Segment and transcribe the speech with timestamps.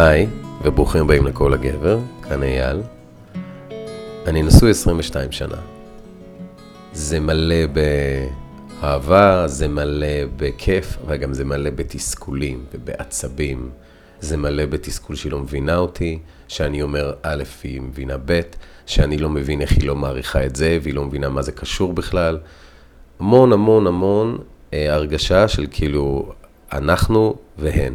[0.00, 0.26] היי,
[0.62, 2.80] וברוכים הבאים לכל הגבר, כאן אייל.
[4.26, 5.56] אני נשוי 22 שנה.
[6.92, 7.56] זה מלא
[8.80, 13.70] באהבה, זה מלא בכיף, אבל גם זה מלא בתסכולים ובעצבים.
[14.20, 18.40] זה מלא בתסכול שהיא לא מבינה אותי, שאני אומר א', היא מבינה ב',
[18.86, 21.92] שאני לא מבין איך היא לא מעריכה את זה, והיא לא מבינה מה זה קשור
[21.92, 22.38] בכלל.
[23.20, 24.38] המון המון המון
[24.72, 26.32] אה, הרגשה של כאילו
[26.72, 27.94] אנחנו והן.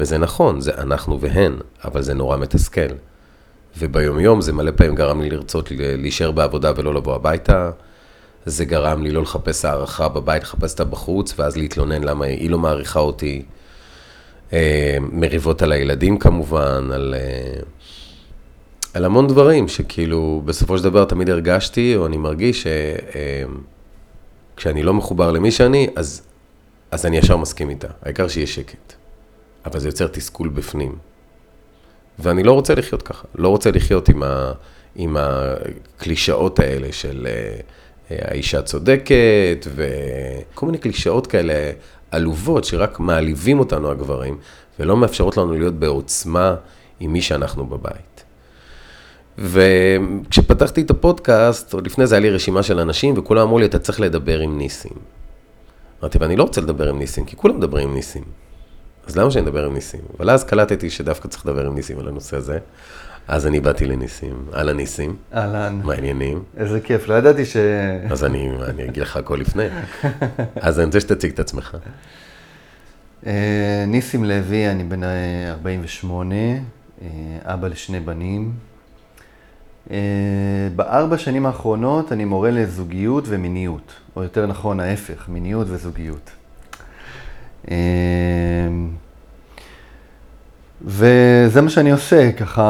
[0.00, 2.88] וזה נכון, זה אנחנו והן, אבל זה נורא מתסכל.
[3.78, 7.70] וביומיום זה מלא פעמים גרם לי לרצות להישאר בעבודה ולא לבוא הביתה.
[8.46, 12.58] זה גרם לי לא לחפש הערכה בבית, לחפש אותה בחוץ, ואז להתלונן למה היא לא
[12.58, 13.42] מעריכה אותי.
[14.52, 17.60] אה, מריבות על הילדים כמובן, על, אה,
[18.94, 22.66] על המון דברים שכאילו בסופו של דבר תמיד הרגשתי, או אני מרגיש
[24.54, 26.22] שכשאני אה, לא מחובר למי שאני, אז,
[26.90, 27.88] אז אני ישר מסכים איתה.
[28.02, 29.05] העיקר שיהיה שקט.
[29.66, 30.98] אבל זה יוצר תסכול בפנים.
[32.18, 34.52] ואני לא רוצה לחיות ככה, לא רוצה לחיות עם, ה,
[34.96, 37.26] עם הקלישאות האלה של
[38.10, 41.72] האישה צודקת, וכל מיני קלישאות כאלה
[42.10, 44.38] עלובות שרק מעליבים אותנו הגברים,
[44.80, 46.54] ולא מאפשרות לנו להיות בעוצמה
[47.00, 48.24] עם מי שאנחנו בבית.
[49.38, 53.78] וכשפתחתי את הפודקאסט, עוד לפני זה היה לי רשימה של אנשים, וכולם אמרו לי, אתה
[53.78, 54.92] צריך לדבר עם ניסים.
[56.00, 58.45] אמרתי, ואני לא רוצה לדבר עם ניסים, כי כולם מדברים עם ניסים.
[59.06, 60.00] אז למה שאני אדבר עם ניסים?
[60.18, 62.58] אבל אז קלטתי שדווקא צריך לדבר עם ניסים על הנושא הזה.
[63.28, 65.16] אז אני באתי לניסים, אהלן ניסים.
[65.34, 65.80] אהלן.
[65.84, 66.42] מה העניינים?
[66.56, 67.56] איזה כיף, לא ידעתי ש...
[68.10, 69.64] אז אני, אני אגיד לך הכל לפני.
[70.56, 71.76] אז אני רוצה שתציג את עצמך.
[73.26, 75.00] אה, ניסים לוי, אני בן
[75.48, 77.08] 48, אה,
[77.44, 78.52] אבא לשני בנים.
[79.90, 79.96] אה,
[80.76, 86.30] בארבע שנים האחרונות אני מורה לזוגיות ומיניות, או יותר נכון ההפך, מיניות וזוגיות.
[90.84, 92.62] וזה מה שאני עושה, ככה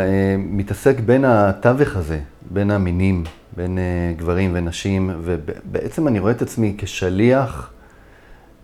[0.00, 3.24] אה, מתעסק בין התווך הזה, בין המינים,
[3.56, 7.70] בין אה, גברים ונשים, ובעצם אני רואה את עצמי כשליח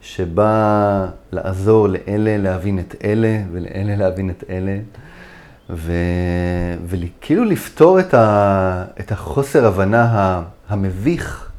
[0.01, 4.79] שבא לעזור לאלה להבין את אלה, ולאלה להבין את אלה,
[5.71, 5.93] ו...
[6.87, 8.85] וכאילו לפתור את, ה...
[9.01, 11.51] את החוסר הבנה המביך,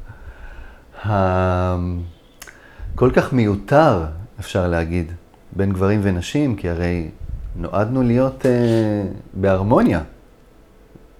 [3.00, 4.04] הכל כך מיותר,
[4.40, 5.12] אפשר להגיד.
[5.56, 7.08] בין גברים ונשים, כי הרי
[7.56, 8.50] נועדנו להיות אה,
[9.34, 10.00] בהרמוניה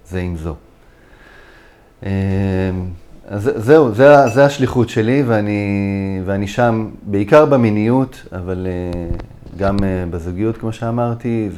[0.07, 0.55] זה עם זו.
[2.05, 2.09] אה,
[3.27, 9.17] אז זהו, זה, זה השליחות שלי, ואני, ואני שם בעיקר במיניות, אבל אה,
[9.57, 11.49] גם אה, בזוגיות, כמו שאמרתי,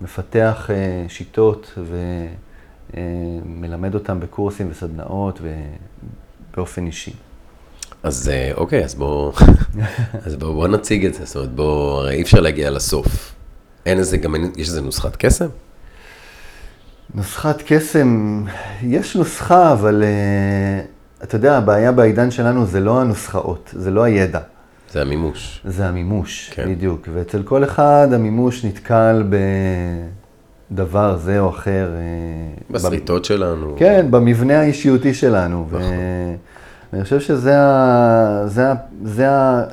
[0.00, 1.78] ומפתח אה, שיטות
[2.94, 5.40] ומלמד אותם בקורסים וסדנאות
[6.52, 7.27] ובאופן אישי.
[8.02, 9.32] אז אה, אוקיי, אז בואו
[10.26, 13.34] אז בוא, בוא נציג את זה, זאת אומרת, בואו, הרי אי אפשר להגיע לסוף.
[13.86, 15.46] אין איזה, גם יש איזה נוסחת קסם?
[17.14, 18.44] נוסחת קסם,
[18.82, 24.40] יש נוסחה, אבל uh, אתה יודע, הבעיה בעידן שלנו זה לא הנוסחאות, זה לא הידע.
[24.92, 25.60] זה המימוש.
[25.64, 26.74] זה המימוש, כן.
[26.74, 27.08] בדיוק.
[27.14, 29.24] ואצל כל אחד המימוש נתקל
[30.70, 31.88] בדבר זה או אחר.
[31.96, 33.24] אה, בסריטות ב...
[33.24, 33.74] שלנו.
[33.78, 35.66] כן, במבנה האישיותי שלנו.
[35.68, 35.82] נכון.
[35.82, 35.88] ו...
[36.92, 38.42] ואני חושב שזה ה...
[38.46, 38.74] זה ה...
[39.02, 39.64] זה ה...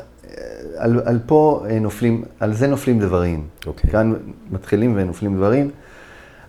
[0.77, 3.47] על, על פה נופלים, על זה נופלים דברים.
[3.61, 3.67] Okay.
[3.67, 3.91] אוקיי.
[3.91, 4.13] כאן
[4.51, 5.71] מתחילים ונופלים דברים.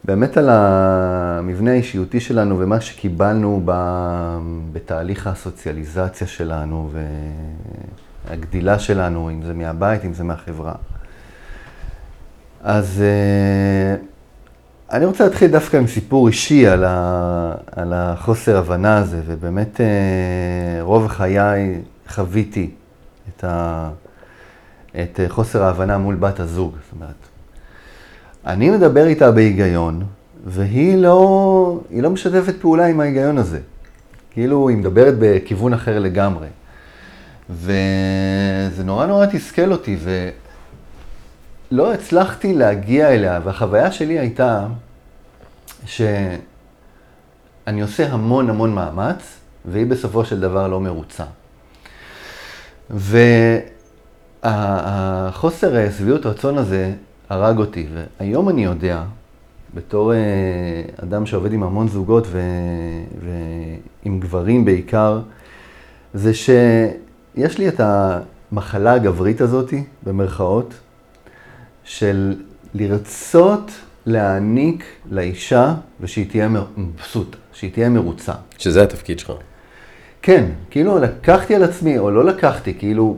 [0.04, 3.72] באמת על המבנה האישיותי שלנו ומה שקיבלנו ב,
[4.72, 6.90] בתהליך הסוציאליזציה שלנו
[8.28, 10.74] והגדילה שלנו, אם זה מהבית, אם זה מהחברה.
[12.62, 13.96] אז אה,
[14.92, 20.82] אני רוצה להתחיל דווקא עם סיפור אישי על, ה, על החוסר הבנה הזה, ובאמת אה,
[20.82, 22.70] רוב חיי חוויתי
[23.28, 23.90] את, ה,
[24.90, 26.72] את חוסר ההבנה מול בת הזוג.
[26.72, 27.14] זאת אומרת,
[28.46, 30.02] אני מדבר איתה בהיגיון,
[30.46, 33.60] והיא לא, לא משתפת פעולה עם ההיגיון הזה.
[34.30, 36.48] כאילו, היא מדברת בכיוון אחר לגמרי.
[37.50, 40.28] וזה נורא נורא תסכל אותי, ו...
[41.70, 44.66] לא הצלחתי להגיע אליה, והחוויה שלי הייתה
[45.86, 51.24] שאני עושה המון המון מאמץ, והיא בסופו של דבר לא מרוצה.
[54.42, 56.92] והחוסר שביעות רצון הזה
[57.28, 59.02] הרג אותי, והיום אני יודע,
[59.74, 60.18] בתור אה,
[61.02, 62.40] אדם שעובד עם המון זוגות ו...
[63.24, 65.20] ועם גברים בעיקר,
[66.14, 70.74] זה שיש לי את המחלה הגברית הזאתי, במרכאות,
[71.86, 72.34] של
[72.74, 73.70] לרצות
[74.06, 78.32] להעניק לאישה ושהיא תהיה מבסוטה, שהיא תהיה מרוצה.
[78.58, 79.32] שזה התפקיד שלך.
[80.22, 83.16] כן, כאילו לקחתי על עצמי או לא לקחתי, כאילו,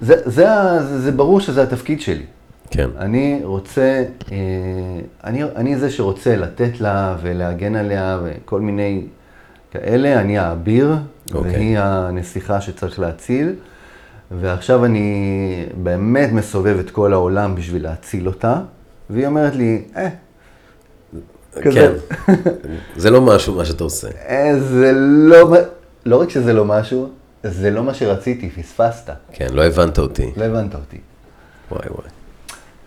[0.00, 0.46] זה, זה,
[0.80, 2.24] זה, זה ברור שזה התפקיד שלי.
[2.70, 2.90] כן.
[2.98, 4.36] אני רוצה, אה,
[5.24, 9.04] אני, אני זה שרוצה לתת לה ולהגן עליה וכל מיני
[9.70, 10.96] כאלה, אני האביר,
[11.34, 11.50] אוקיי.
[11.50, 13.52] והיא הנסיכה שצריך להציל.
[14.30, 18.60] ועכשיו אני באמת מסובב את כל העולם בשביל להציל אותה,
[19.10, 20.08] והיא אומרת לי, אה,
[21.62, 21.98] כזה.
[22.26, 22.34] כן.
[22.96, 24.08] זה לא משהו, מה שאתה עושה.
[24.28, 25.56] אה, זה לא,
[26.06, 27.08] לא רק שזה לא משהו,
[27.44, 29.10] זה לא מה שרציתי, פספסת.
[29.32, 30.30] כן, לא הבנת אותי.
[30.36, 30.98] לא הבנת אותי.
[31.72, 32.08] וואי וואי.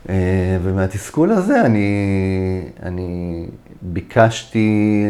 [0.10, 1.90] אה, ומהתסכול הזה אני,
[2.84, 3.46] אני
[3.82, 5.06] ביקשתי,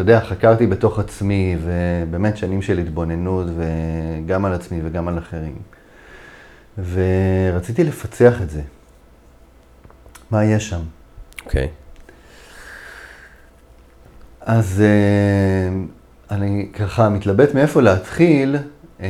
[0.00, 5.56] אתה יודע, חקרתי בתוך עצמי, ובאמת שנים של התבוננות, וגם על עצמי וגם על אחרים.
[6.78, 8.62] ורציתי לפצח את זה.
[10.30, 10.80] מה יש שם?
[11.44, 11.68] אוקיי.
[14.40, 15.80] אז אה,
[16.36, 18.56] אני ככה מתלבט מאיפה להתחיל.
[19.00, 19.08] אה,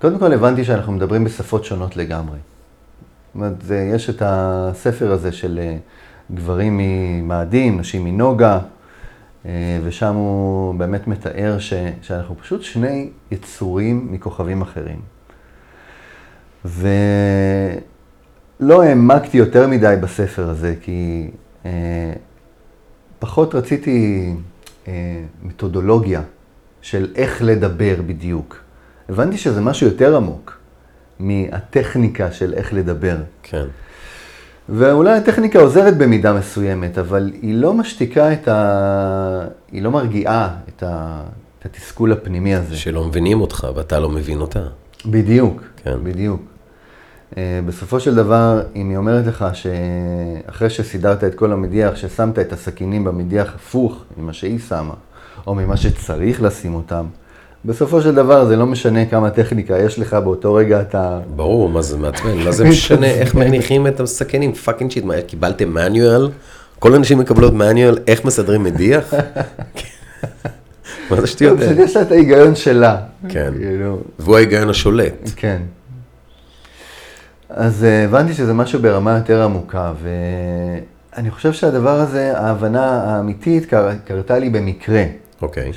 [0.00, 2.38] קודם כל הבנתי שאנחנו מדברים בשפות שונות לגמרי.
[2.38, 3.54] זאת אומרת,
[3.94, 5.76] יש את הספר הזה של אה,
[6.34, 8.58] גברים ממאדים, נשים מנוגה,
[9.84, 11.72] ושם הוא באמת מתאר ש,
[12.02, 15.00] שאנחנו פשוט שני יצורים מכוכבים אחרים.
[16.64, 16.92] ולא
[18.82, 21.30] העמקתי יותר מדי בספר הזה, כי
[21.64, 22.12] אה,
[23.18, 24.30] פחות רציתי
[24.88, 24.92] אה,
[25.42, 26.22] מתודולוגיה
[26.82, 28.56] של איך לדבר בדיוק.
[29.08, 30.58] הבנתי שזה משהו יותר עמוק
[31.18, 33.16] מהטכניקה של איך לדבר.
[33.42, 33.66] כן.
[34.68, 39.46] ואולי הטכניקה עוזרת במידה מסוימת, אבל היא לא משתיקה את ה...
[39.72, 41.22] היא לא מרגיעה את, ה...
[41.58, 42.76] את התסכול הפנימי הזה.
[42.76, 44.62] שלא מבינים אותך ואתה לא מבין אותה.
[45.06, 45.98] בדיוק, כן.
[46.02, 46.42] בדיוק.
[47.36, 52.52] אה, בסופו של דבר, אם היא אומרת לך שאחרי שסידרת את כל המדיח, ששמת את
[52.52, 54.94] הסכינים במדיח הפוך ממה שהיא שמה,
[55.46, 57.06] או ממה שצריך לשים אותם,
[57.64, 61.20] בסופו של דבר זה לא משנה כמה טכניקה יש לך באותו רגע אתה...
[61.36, 62.38] ברור, מה זה מעצבן?
[62.44, 64.52] מה זה משנה איך מניחים את הסכינים?
[64.52, 66.28] fucking shit, מה, קיבלתם manual?
[66.78, 69.14] כל האנשים מקבלות מניואל, איך מסדרים מדיח?
[71.10, 71.82] מה זה שטויות פשוט האלה?
[71.82, 72.96] יש לה את ההיגיון שלה.
[73.28, 73.52] כן.
[73.58, 75.30] כאילו, והוא ההיגיון השולט.
[75.36, 75.62] כן.
[77.50, 83.88] אז אה, הבנתי שזה משהו ברמה יותר עמוקה, ואני חושב שהדבר הזה, ההבנה האמיתית קר...
[84.04, 85.04] קרתה לי במקרה.
[85.42, 85.72] אוקיי.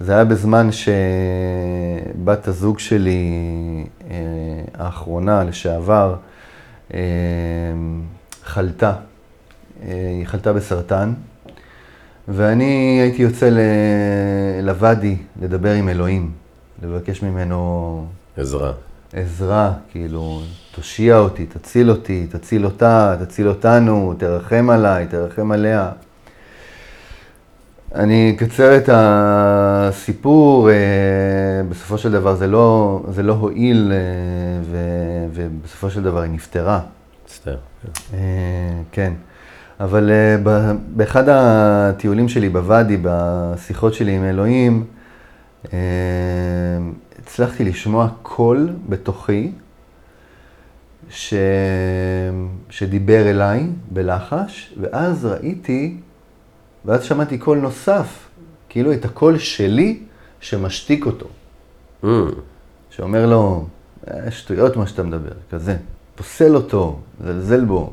[0.00, 3.32] שזה היה בזמן שבת הזוג שלי
[4.10, 4.16] אה,
[4.74, 6.14] האחרונה, לשעבר,
[6.94, 7.00] אה,
[8.44, 8.92] חלתה.
[9.82, 9.88] אה,
[10.18, 11.12] היא חלתה בסרטן,
[12.28, 13.60] ואני הייתי יוצא ל-
[14.62, 16.30] לוואדי לדבר עם אלוהים,
[16.82, 18.06] לבקש ממנו
[18.36, 18.72] עזרה.
[19.12, 20.40] עזרה, כאילו,
[20.74, 25.90] תושיע אותי, תציל אותי, תציל אותה, תציל אותנו, תרחם עליי, תרחם עליה.
[27.96, 30.74] אני אקצר את הסיפור, אה,
[31.68, 33.98] בסופו של דבר זה לא, זה לא הועיל, אה,
[34.62, 36.80] ו- ובסופו של דבר היא נפטרה.
[37.24, 37.56] מצטער.
[38.14, 38.18] אה,
[38.92, 39.12] כן,
[39.80, 40.10] אבל
[40.88, 44.84] באחד הטיולים שלי בוואדי, בשיחות שלי עם אלוהים,
[47.18, 49.52] הצלחתי לשמוע קול בתוכי
[51.10, 51.34] ש...
[52.70, 55.96] שדיבר אליי בלחש, ואז ראיתי,
[56.86, 58.28] ואז שמעתי קול נוסף,
[58.68, 59.98] כאילו את הקול שלי
[60.40, 61.26] שמשתיק אותו,
[62.04, 62.06] Mm,
[62.90, 63.66] שאומר לו,
[64.10, 65.76] "אה, שטויות מה שאתה מדבר, כזה,
[66.14, 67.92] פוסל אותו, זלזל בו.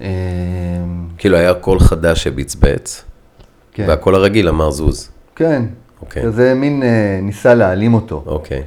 [0.00, 0.06] אה,
[1.18, 3.04] כאילו היה קול חדש שבצבץ,
[3.72, 5.10] כן, והקול הרגיל אמר זוז.
[5.36, 5.62] כן,
[6.00, 6.22] אוקיי.
[6.22, 8.22] כזה מין אה, ניסה להעלים אותו.
[8.26, 8.62] אוקיי.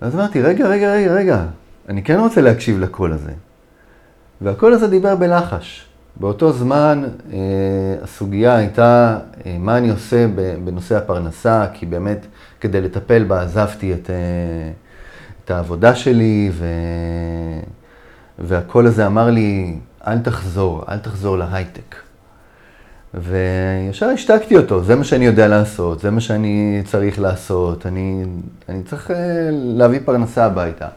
[0.00, 1.44] אז אמרתי, רגע, רגע, רגע, רגע,
[1.88, 3.32] אני כן רוצה להקשיב לקול הזה.
[4.40, 5.86] והקול הזה דיבר בלחש.
[6.16, 7.38] באותו זמן אה,
[8.02, 10.26] הסוגיה הייתה אה, מה אני עושה
[10.64, 12.26] בנושא הפרנסה, כי באמת
[12.60, 14.72] כדי לטפל בה עזבתי את, אה,
[15.44, 16.66] את העבודה שלי, ו...
[18.38, 21.94] והקול הזה אמר לי, אל תחזור, אל תחזור להייטק.
[23.14, 28.24] וישר השתקתי אותו, זה מה שאני יודע לעשות, זה מה שאני צריך לעשות, אני,
[28.68, 29.10] אני צריך
[29.52, 30.88] להביא פרנסה הביתה.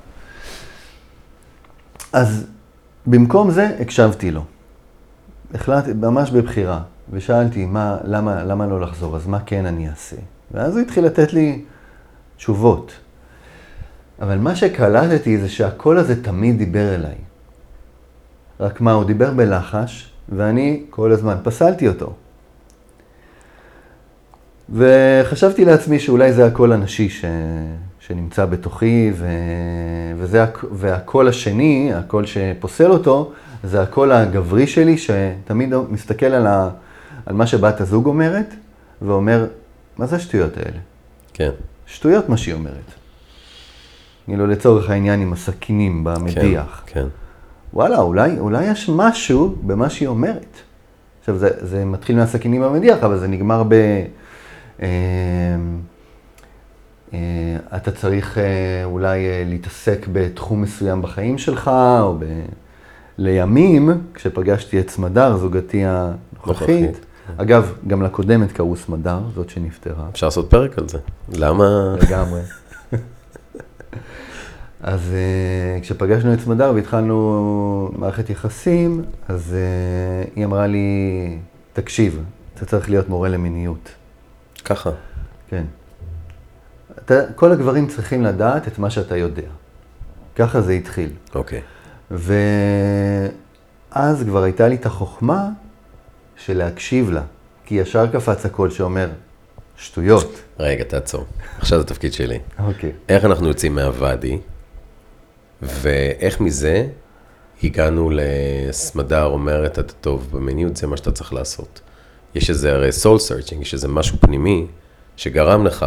[2.13, 2.47] אז
[3.07, 4.43] במקום זה הקשבתי לו.
[5.53, 10.15] החלטתי, ממש בבחירה, ושאלתי, מה, למה, למה לא לחזור, אז מה כן אני אעשה?
[10.51, 11.61] ואז הוא התחיל לתת לי
[12.37, 12.91] תשובות.
[14.21, 17.15] אבל מה שקלטתי זה שהקול הזה תמיד דיבר אליי.
[18.59, 22.13] רק מה, הוא דיבר בלחש, ואני כל הזמן פסלתי אותו.
[24.69, 27.25] וחשבתי לעצמי שאולי זה הקול הנשי ש...
[27.99, 29.27] שנמצא בתוכי, ו...
[30.17, 30.65] וזה הק...
[30.71, 33.31] והקול השני, הקול שפוסל אותו,
[33.63, 36.69] זה הקול הגברי שלי, שתמיד מסתכל על, ה...
[37.25, 38.53] על מה שבת הזוג אומרת,
[39.01, 39.47] ואומר,
[39.97, 40.77] מה זה השטויות האלה?
[41.33, 41.51] כן.
[41.85, 42.91] שטויות מה שהיא אומרת.
[44.25, 46.83] כאילו לצורך העניין עם הסכינים במדיח.
[46.85, 47.07] כן, כן.
[47.73, 50.57] וואלה, אולי, אולי יש משהו במה שהיא אומרת.
[51.19, 53.73] עכשיו, זה, זה מתחיל מהסכינים במדיח, אבל זה נגמר ב...
[54.81, 54.87] אה,
[57.13, 57.19] אה,
[57.75, 61.71] אתה צריך אה, אולי אה, להתעסק בתחום מסוים בחיים שלך,
[62.01, 62.23] או ב...
[63.17, 67.05] לימים, כשפגשתי את סמדר, זוגתי הנוכחית, נוכחית.
[67.37, 70.05] אגב, גם לקודמת קראו סמדר, זאת שנפטרה.
[70.11, 70.97] אפשר לעשות פרק על זה.
[71.33, 71.95] למה?
[72.01, 72.41] לגמרי.
[74.81, 81.37] אז uh, כשפגשנו את סמדר והתחלנו מערכת יחסים, אז uh, היא אמרה לי,
[81.73, 82.23] תקשיב,
[82.55, 83.89] אתה צריך להיות מורה למיניות.
[84.65, 84.89] ככה.
[85.49, 85.63] כן.
[87.05, 89.49] אתה, כל הגברים צריכים לדעת את מה שאתה יודע.
[90.35, 91.09] ככה זה התחיל.
[91.35, 91.61] אוקיי.
[92.11, 92.33] ואז
[94.23, 95.49] כבר הייתה לי את החוכמה
[96.37, 97.21] של להקשיב לה,
[97.65, 99.09] כי ישר קפץ הקול שאומר,
[99.77, 100.41] שטויות.
[100.59, 101.25] רגע, תעצור.
[101.59, 102.39] עכשיו זה התפקיד שלי.
[102.59, 102.91] אוקיי.
[103.09, 104.37] איך אנחנו יוצאים מהוואדי,
[105.61, 106.87] ואיך מזה
[107.63, 111.81] הגענו לסמדר אומרת, אתה טוב, במיניות זה מה שאתה צריך לעשות.
[112.35, 114.67] יש איזה הרי soul searching, יש איזה משהו פנימי
[115.17, 115.85] שגרם לך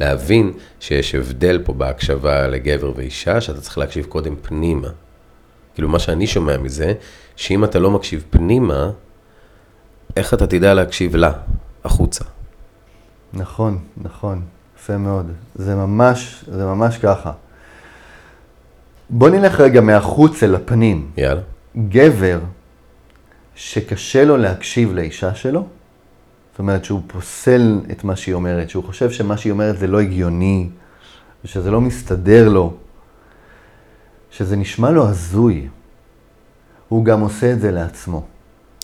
[0.00, 4.88] להבין שיש הבדל פה בהקשבה לגבר ואישה, שאתה צריך להקשיב קודם פנימה.
[5.78, 6.92] כאילו, מה שאני שומע מזה,
[7.36, 8.90] שאם אתה לא מקשיב פנימה,
[10.16, 11.32] איך אתה תדע להקשיב לה,
[11.84, 12.24] החוצה.
[13.32, 14.42] נכון, נכון,
[14.78, 15.32] יפה מאוד.
[15.54, 17.32] זה ממש, זה ממש ככה.
[19.10, 21.10] בוא נלך רגע מהחוץ אל הפנים.
[21.16, 21.40] יאללה.
[21.88, 22.38] גבר
[23.54, 25.66] שקשה לו להקשיב לאישה שלו,
[26.50, 30.00] זאת אומרת שהוא פוסל את מה שהיא אומרת, שהוא חושב שמה שהיא אומרת זה לא
[30.00, 30.68] הגיוני,
[31.44, 32.74] ושזה לא מסתדר לו,
[34.30, 35.68] שזה נשמע לו הזוי,
[36.88, 38.22] הוא גם עושה את זה לעצמו.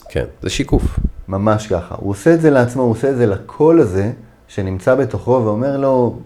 [0.09, 0.99] כן, זה שיקוף.
[1.27, 1.95] ממש ככה.
[1.99, 4.11] הוא עושה את זה לעצמו, הוא עושה את זה לקול הזה
[4.47, 6.19] שנמצא בתוכו ואומר לו,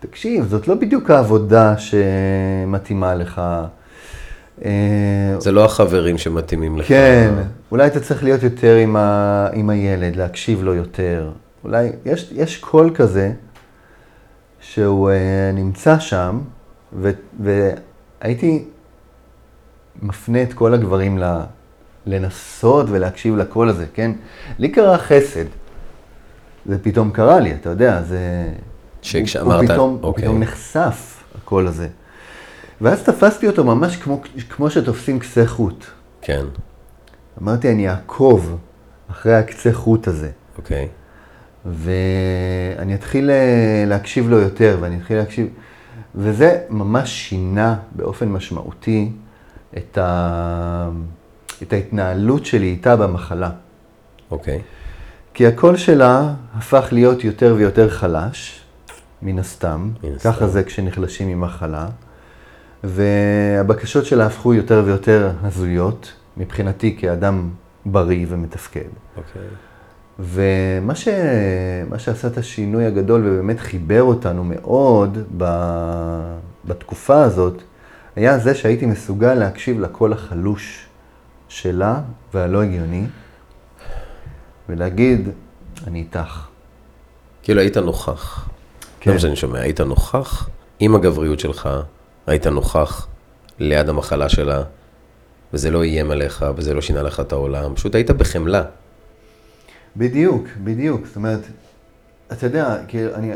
[0.00, 3.42] תקשיב, זאת לא בדיוק העבודה שמתאימה לך.
[4.64, 4.70] אה,
[5.38, 6.88] זה לא החברים שמתאימים לך.
[6.88, 7.34] כן,
[7.70, 11.30] אולי אתה צריך להיות יותר עם, ה, עם הילד, להקשיב לו יותר.
[11.64, 13.32] אולי, יש, יש קול כזה
[14.60, 15.12] שהוא uh,
[15.56, 16.38] נמצא שם,
[16.92, 17.10] ו,
[18.22, 18.64] והייתי
[20.02, 21.40] מפנה את כל הגברים ל,
[22.06, 24.10] לנסות ולהקשיב לקול הזה, כן?
[24.58, 25.44] לי קרה חסד.
[26.66, 28.48] זה פתאום קרה לי, אתה יודע, זה...
[29.02, 30.24] שכשאמרת, הוא פתאום, אוקיי.
[30.24, 31.88] פתאום נחשף, הקול הזה.
[32.80, 35.84] ואז תפסתי אותו ממש כמו, כמו שתופסים קצה חוט.
[36.22, 36.44] כן,
[37.42, 38.58] אמרתי, אני אעקוב
[39.10, 40.88] אחרי הקצה חוט הזה, אוקיי.
[41.66, 45.48] ואני אתחיל אה, להקשיב לו יותר, ואני אתחיל להקשיב...
[46.14, 49.12] וזה ממש שינה באופן משמעותי
[49.76, 50.90] את, ה...
[51.62, 53.50] את ההתנהלות שלי איתה במחלה.
[54.30, 54.62] אוקיי.
[55.34, 58.60] כי הקול שלה הפך להיות יותר ויותר חלש,
[59.22, 59.90] מן הסתם.
[60.04, 60.30] מן הסתם.
[60.30, 61.88] ככה זה כשנחלשים ממחלה.
[62.84, 67.50] והבקשות שלה הפכו יותר ויותר הזויות, מבחינתי כאדם
[67.86, 68.88] בריא ומתפקד.
[69.16, 69.42] אוקיי.
[70.18, 71.08] ומה ש...
[71.98, 75.44] שעשה את השינוי הגדול ובאמת חיבר אותנו מאוד ב...
[76.64, 77.62] בתקופה הזאת,
[78.16, 80.86] היה זה שהייתי מסוגל להקשיב לקול החלוש
[81.48, 82.00] שלה
[82.34, 83.06] והלא הגיוני,
[84.68, 85.28] ולהגיד,
[85.86, 86.46] אני איתך.
[87.42, 88.48] כאילו היית נוכח.
[89.00, 89.10] כן.
[89.10, 90.48] זה מה שאני שומע, היית נוכח
[90.80, 91.68] עם הגבריות שלך,
[92.26, 93.06] היית נוכח
[93.58, 94.62] ליד המחלה שלה,
[95.52, 98.62] וזה לא איים עליך, וזה לא שינה לך את העולם, פשוט היית בחמלה.
[99.96, 101.06] בדיוק, בדיוק.
[101.06, 101.40] זאת אומרת,
[102.32, 103.32] אתה יודע, כאילו, אני,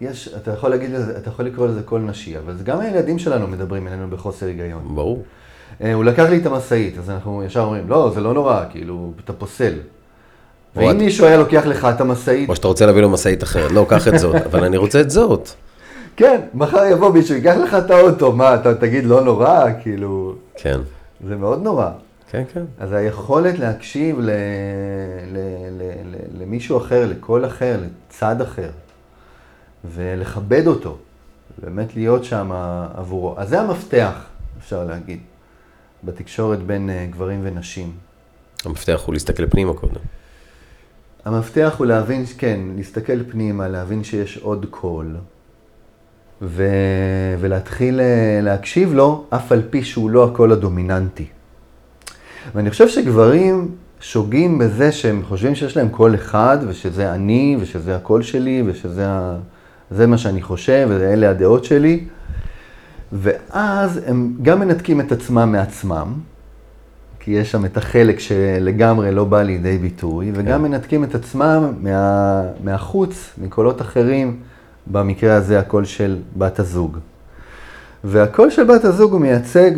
[0.00, 3.46] יש, אתה יכול להגיד לזה, אתה יכול לקרוא לזה קול נשי, אבל גם הילדים שלנו
[3.46, 4.82] מדברים אלינו בחוסר היגיון.
[4.94, 5.22] ברור.
[5.82, 9.12] אה, הוא לקח לי את המשאית, אז אנחנו ישר אומרים, לא, זה לא נורא, כאילו,
[9.24, 9.72] אתה פוסל.
[10.76, 13.72] ואם את- מישהו היה לוקח לך את המשאית, או שאתה רוצה להביא לו משאית אחרת,
[13.72, 15.48] לא, קח את זאת, אבל אני רוצה את זאת.
[16.16, 20.80] כן, מחר יבוא מישהו, ייקח לך את האוטו, מה, אתה תגיד לא נורא, כאילו, כן,
[21.28, 21.90] זה מאוד נורא.
[22.32, 22.64] כן, כן.
[22.78, 24.30] אז היכולת להקשיב ל,
[25.32, 25.38] ל,
[25.70, 28.70] ל, ל, למישהו אחר, לקול אחר, לצד אחר,
[29.84, 30.98] ולכבד אותו,
[31.62, 32.52] באמת להיות שם
[32.94, 33.34] עבורו.
[33.38, 34.12] אז זה המפתח,
[34.58, 35.20] אפשר להגיד,
[36.04, 37.92] בתקשורת בין אה, גברים ונשים.
[38.64, 40.00] המפתח הוא להסתכל פנימה קודם.
[41.24, 45.16] המפתח הוא להבין, כן, להסתכל פנימה, להבין שיש עוד קול,
[46.42, 46.64] ו...
[47.40, 51.26] ולהתחיל אה, להקשיב לו, אף על פי שהוא לא הקול הדומיננטי.
[52.54, 53.68] ואני חושב שגברים
[54.00, 59.36] שוגים בזה שהם חושבים שיש להם קול אחד, ושזה אני, ושזה הקול שלי, ושזה ה...
[59.90, 62.04] זה מה שאני חושב, ואלה הדעות שלי,
[63.12, 66.12] ואז הם גם מנתקים את עצמם מעצמם,
[67.20, 72.42] כי יש שם את החלק שלגמרי לא בא לידי ביטוי, וגם מנתקים את עצמם מה,
[72.64, 74.36] מהחוץ, מקולות אחרים,
[74.86, 76.98] במקרה הזה הקול של בת הזוג.
[78.04, 79.70] והקול של בת הזוג הוא מייצג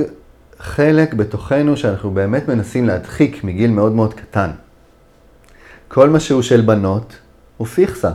[0.64, 4.50] חלק בתוכנו שאנחנו באמת מנסים להדחיק מגיל מאוד מאוד קטן.
[5.88, 7.16] כל מה שהוא של בנות
[7.56, 8.10] הוא פיכסה.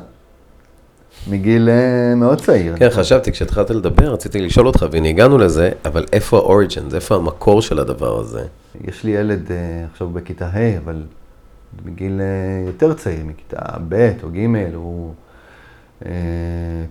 [1.28, 2.78] מגיל אה, מאוד צעיר.
[2.78, 7.62] כן, חשבתי, כשהתחלת לדבר, רציתי לשאול אותך, והנה הגענו לזה, אבל איפה ה-origins, איפה המקור
[7.62, 8.46] של הדבר הזה?
[8.88, 11.04] יש לי ילד אה, עכשיו בכיתה ה', אבל
[11.86, 15.14] בגיל אה, יותר צעיר, מכיתה ב' או ג', הוא...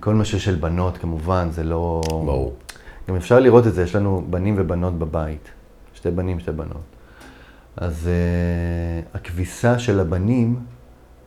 [0.01, 2.01] כל מה ששל בנות כמובן, זה לא...
[2.09, 2.55] ברור.
[3.09, 5.49] גם אפשר לראות את זה, יש לנו בנים ובנות בבית.
[5.95, 6.83] שתי בנים, שתי בנות.
[7.77, 10.57] אז uh, הכביסה של הבנים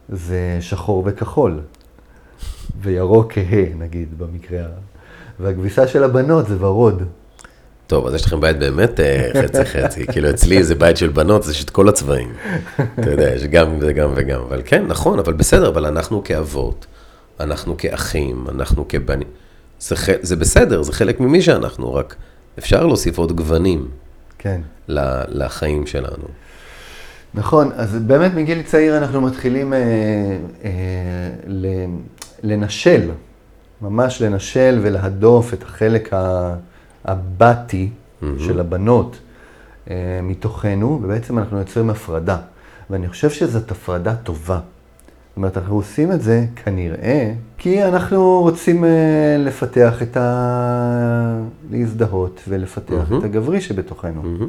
[0.09, 1.59] זה שחור וכחול,
[2.81, 4.67] וירוק כהה, נגיד, במקרה ה...
[5.39, 7.03] והכביסה של הבנות זה ורוד.
[7.88, 11.43] טוב, אז יש לכם בית באמת אה, חצי חצי, כאילו אצלי זה בית של בנות,
[11.43, 12.33] זה יש את כל הצבעים.
[13.00, 16.85] אתה יודע, יש גם וגם וגם, אבל כן, נכון, אבל בסדר, אבל אנחנו כאבות,
[17.39, 19.27] אנחנו כאחים, אנחנו כבנים,
[19.81, 20.09] זה, ח...
[20.21, 22.15] זה בסדר, זה חלק ממי שאנחנו, רק
[22.59, 23.88] אפשר להוסיף עוד גוונים
[24.38, 24.61] כן.
[24.88, 26.25] ל- לחיים שלנו.
[27.33, 29.77] נכון, אז באמת מגיל צעיר אנחנו מתחילים אה,
[30.63, 30.69] אה,
[31.47, 31.85] ל-
[32.43, 33.09] לנשל,
[33.81, 36.09] ממש לנשל ולהדוף את החלק
[37.05, 37.89] הבתי
[38.39, 39.19] של הבנות
[39.89, 42.38] אה, מתוכנו, ובעצם אנחנו יוצרים הפרדה.
[42.89, 44.59] ואני חושב שזאת הפרדה טובה.
[45.41, 48.89] אומרת, אנחנו עושים את זה כנראה כי אנחנו רוצים אה,
[49.39, 51.39] לפתח את ה...
[51.71, 53.19] להזדהות ולפתח מהמם.
[53.19, 54.21] את הגברי שבתוכנו.
[54.21, 54.48] מהמם.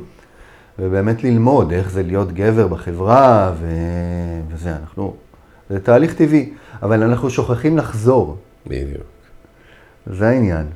[0.78, 3.66] ובאמת ללמוד איך זה להיות גבר בחברה, ו...
[4.48, 5.14] וזה, אנחנו,
[5.70, 9.02] זה תהליך טבעי, אבל אנחנו שוכחים לחזור, בדיוק.
[10.06, 10.66] זה העניין.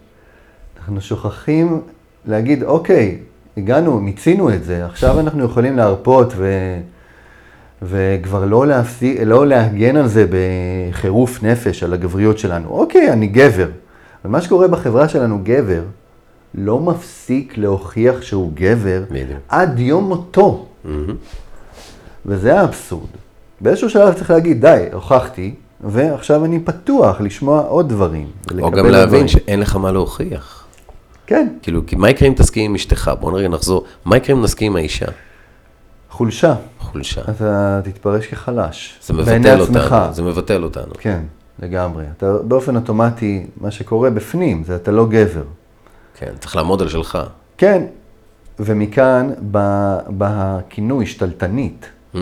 [0.79, 1.81] אנחנו שוכחים
[2.27, 3.19] להגיד, אוקיי,
[3.57, 6.47] הגענו, מיצינו את זה, עכשיו אנחנו יכולים להרפות ו...
[7.83, 12.69] וכבר לא, להפסיק, לא להגן על זה בחירוף נפש, על הגבריות שלנו.
[12.69, 13.69] אוקיי, אני גבר.
[14.25, 15.83] אבל מה שקורה בחברה שלנו, גבר,
[16.55, 19.39] לא מפסיק להוכיח שהוא גבר בדיוק.
[19.49, 20.67] עד יום מותו.
[20.85, 21.15] מהמם.
[22.27, 23.09] וזה האבסורד.
[23.61, 28.27] באיזשהו שלב צריך להגיד, די, הוכחתי, ועכשיו אני פתוח לשמוע עוד דברים.
[28.61, 29.29] או גם להבין דברים.
[29.29, 30.67] שאין לך מה להוכיח.
[31.27, 33.11] כן, כאילו, כי מה יקרה אם תסכים עם אשתך?
[33.21, 33.85] בוא נרגע נחזור.
[34.05, 35.07] מה יקרה אם נסכים עם האישה?
[36.11, 36.55] חולשה.
[36.97, 37.21] חולשה.
[37.31, 38.99] אתה תתפרש כחלש.
[39.03, 39.93] זה מבטל עצמך.
[39.93, 40.93] אותנו, זה מבטל אותנו.
[40.99, 41.21] כן,
[41.63, 42.05] לגמרי.
[42.17, 45.43] אתה באופן אוטומטי, מה שקורה בפנים, זה אתה לא גבר.
[46.19, 47.19] כן, צריך לעמוד על שלך.
[47.59, 47.83] כן,
[48.61, 49.31] ומכאן
[50.19, 51.87] בכינוי שתלטנית.
[52.15, 52.19] Mm,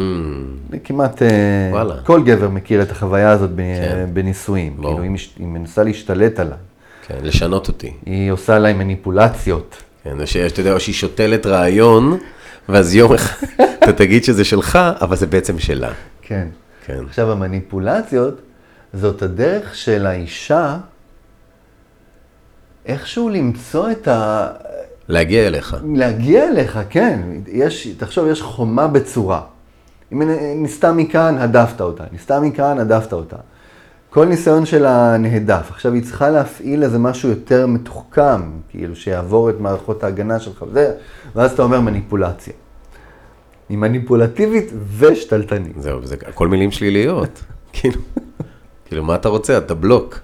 [0.84, 1.28] כמעט אה,
[1.70, 1.94] וואלה.
[2.04, 4.06] כל גבר מכיר את החוויה הזאת ב- כן.
[4.12, 4.76] בנישואים.
[4.76, 4.88] ברור.
[4.90, 6.58] כאילו, היא מש- היא מנסה להשתלט עליי.
[7.06, 7.92] כן, לשנות אותי.
[8.06, 9.76] היא עושה עליי מניפולציות.
[10.04, 12.18] כן, או שיש, אתה יודע, או שהיא שותלת רעיון,
[12.68, 13.46] ואז יום אחד
[13.84, 15.92] אתה תגיד שזה שלך, אבל זה בעצם שלה.
[16.22, 16.48] כן.
[16.86, 16.98] כן.
[17.08, 18.40] עכשיו, המניפולציות,
[18.94, 20.76] זאת הדרך של האישה
[22.86, 24.48] איכשהו למצוא את ה...
[25.08, 25.76] להגיע אליך.
[25.94, 27.20] להגיע אליך, כן.
[27.46, 29.40] יש, תחשוב, יש חומה בצורה.
[30.12, 30.22] אם
[30.56, 32.04] ניסתה מכאן, הדפת אותה.
[32.12, 33.36] ניסתה מכאן, הדפת אותה.
[34.14, 35.70] כל ניסיון שלה נהדף.
[35.70, 40.92] עכשיו היא צריכה להפעיל איזה משהו יותר מתוחכם, כאילו שיעבור את מערכות ההגנה שלך וזה,
[41.34, 42.52] ואז אתה אומר מניפולציה.
[43.68, 45.72] היא מניפולטיבית ושתלטנית.
[45.78, 47.42] זהו, זה הכל מילים שליליות.
[47.72, 48.00] כאילו,
[48.84, 49.58] כאילו, מה אתה רוצה?
[49.58, 50.18] אתה בלוק.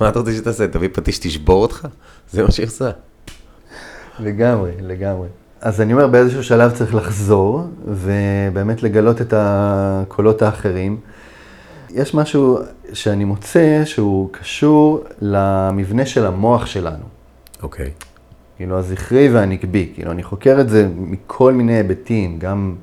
[0.00, 0.68] מה אתה רוצה שתעשה?
[0.68, 1.88] תביא פטיש, תשבור אותך?
[2.32, 2.90] זה מה שהיא עושה.
[4.20, 5.28] לגמרי, לגמרי.
[5.60, 11.00] אז אני אומר, באיזשהו שלב צריך לחזור, ובאמת לגלות את הקולות האחרים.
[11.90, 12.58] יש משהו
[12.92, 17.04] שאני מוצא שהוא קשור למבנה של המוח שלנו.
[17.62, 17.90] אוקיי.
[18.56, 19.90] כאילו, הזכרי והנקבי.
[19.94, 22.74] כאילו, אני חוקר את זה מכל מיני היבטים, גם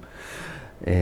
[0.87, 0.93] אה,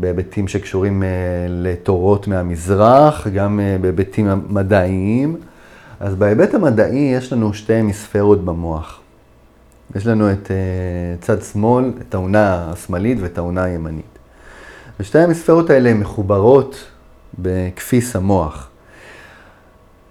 [0.00, 1.08] בהיבטים שקשורים אה,
[1.48, 5.36] לתורות מהמזרח, גם אה, בהיבטים מדעיים.
[6.00, 9.00] אז בהיבט המדעי יש לנו שתי המיספרות במוח.
[9.96, 10.56] יש לנו את אה,
[11.20, 14.17] צד שמאל, את האונה השמאלית ואת האונה הימנית.
[15.00, 16.84] ושתי המספרות האלה מחוברות
[17.38, 18.68] בכפיס המוח.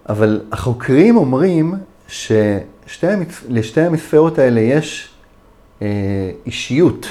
[0.10, 1.73] אבל החוקרים אומרים
[2.08, 5.10] שלשתי המספרות האלה יש
[5.82, 5.88] אה,
[6.45, 7.08] אישיות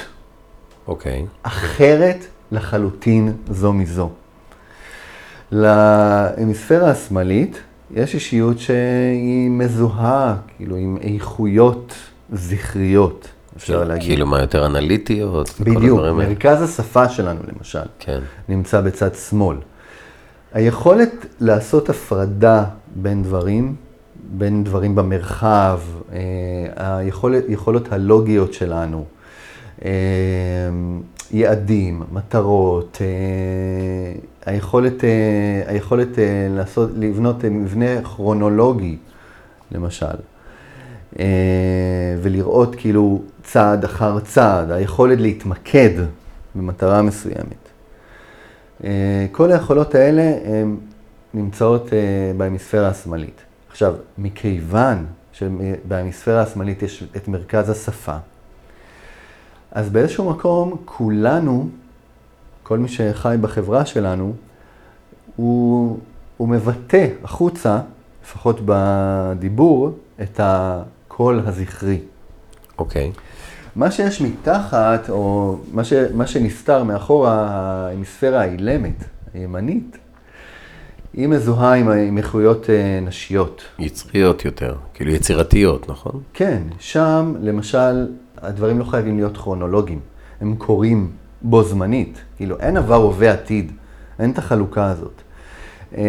[0.87, 1.25] אוקיי.
[1.43, 4.09] אחרת לחלוטין זו מזו.
[5.51, 7.59] להמיספירה השמאלית
[7.91, 11.93] יש אישיות שהיא מזוהה, כאילו עם איכויות
[12.33, 14.07] זכריות, אפשר להגיד.
[14.07, 15.53] כאילו, מה יותר אנליטיות?
[15.59, 16.29] בדיוק, הדברים האלה.
[16.29, 18.19] מרכז השפה שלנו למשל, כן.
[18.49, 19.57] נמצא בצד שמאל.
[20.53, 22.63] היכולת לעשות הפרדה
[22.95, 23.75] בין דברים,
[24.37, 25.79] בין דברים במרחב,
[26.13, 26.17] אה,
[26.75, 29.05] היכולת, היכולות הלוגיות שלנו,
[29.85, 29.89] אה,
[31.31, 34.19] יעדים, מטרות, אה,
[34.53, 35.09] היכולת, אה,
[35.65, 38.97] היכולת אה, לעשות, לבנות מבנה כרונולוגי,
[39.71, 40.05] למשל.
[41.19, 41.25] אה,
[42.21, 45.89] ולראות כאילו צעד אחר צעד, היכולת להתמקד
[46.55, 47.69] במטרה מסוימת.
[48.83, 50.77] אה, כל היכולות האלה הן
[51.33, 53.41] נמצאות אה, בהמיספירה השמאלית.
[53.69, 58.17] עכשיו, מכיוון שבהמיספירה השמאלית יש את מרכז השפה,
[59.71, 61.69] אז באיזשהו מקום כולנו,
[62.63, 64.33] כל מי שחי בחברה שלנו,
[65.35, 65.99] הוא,
[66.37, 67.79] הוא מבטא החוצה,
[68.23, 71.99] לפחות בדיבור, את הקול הזכרי.
[72.77, 73.11] אוקיי.
[73.77, 79.97] מה שיש מתחת, או מה, ש, מה שנסתר מאחור ההמיספירה האילמת, הימנית,
[81.13, 83.61] היא מזוהה עם, עם איכויות אה, נשיות.
[83.79, 86.21] יצריות יותר, כאילו יצירתיות, נכון?
[86.33, 89.99] כן, שם למשל הדברים לא חייבים להיות כרונולוגיים,
[90.41, 91.11] הם קורים
[91.41, 93.71] בו זמנית, כאילו אין עבר, הווה, עתיד,
[94.19, 95.21] אין את החלוקה הזאת.
[95.97, 96.03] אה,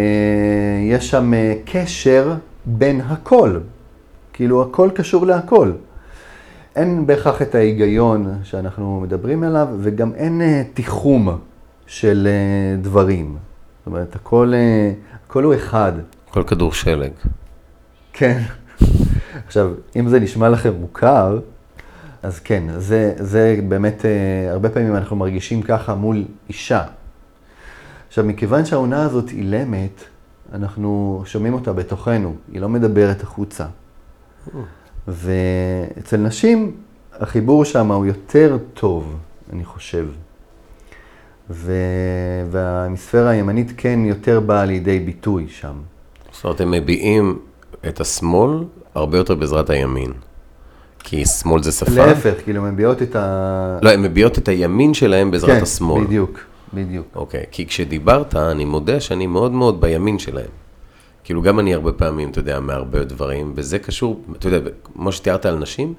[0.83, 2.35] יש שם אה, קשר
[2.67, 3.59] בין הכל,
[4.33, 5.73] כאילו הכל קשור להכל.
[6.79, 11.39] אין בהכרח את ההיגיון שאנחנו מדברים עליו, וגם אין אה, תיחום
[11.87, 12.29] של
[12.83, 13.37] דברים.
[13.79, 14.53] זאת אומרת, הכל,
[15.27, 15.93] הכל הוא אחד.
[16.31, 17.11] הכל כדור שלג.
[18.13, 18.43] כן.
[19.47, 21.39] עכשיו, אם זה נשמע לכם מוכר,
[22.23, 24.05] אז כן, זה, זה באמת,
[24.51, 26.85] הרבה פעמים אנחנו מרגישים ככה מול אישה.
[28.09, 30.05] עכשיו, מכיוון שהעונה הזאת אילמת,
[30.53, 33.67] אנחנו שומעים אותה בתוכנו, היא לא מדברת החוצה.
[35.09, 36.73] ואצל נשים,
[37.13, 39.17] החיבור שם הוא יותר טוב,
[39.53, 40.07] אני חושב.
[41.51, 41.73] ו...
[42.51, 45.75] וההמיספירה הימנית כן יותר באה לידי ביטוי שם.
[46.33, 47.39] זאת אומרת, הם מביעים
[47.89, 50.13] את השמאל הרבה יותר בעזרת הימין.
[50.99, 51.91] כי שמאל זה שפה.
[51.91, 53.79] להפך, כאילו, מביעות את ה...
[53.83, 56.01] לא, הן מביעות את הימין שלהם בעזרת כן, השמאל.
[56.01, 56.39] כן, בדיוק.
[56.75, 57.07] בדיוק.
[57.15, 60.51] אוקיי, כי כשדיברת, אני מודה שאני מאוד מאוד בימין שלהם.
[61.29, 65.47] כאילו, גם אני הרבה פעמים, אתה יודע, מהרבה דברים, וזה קשור, אתה יודע, כמו שתיארת
[65.47, 65.95] על נשים,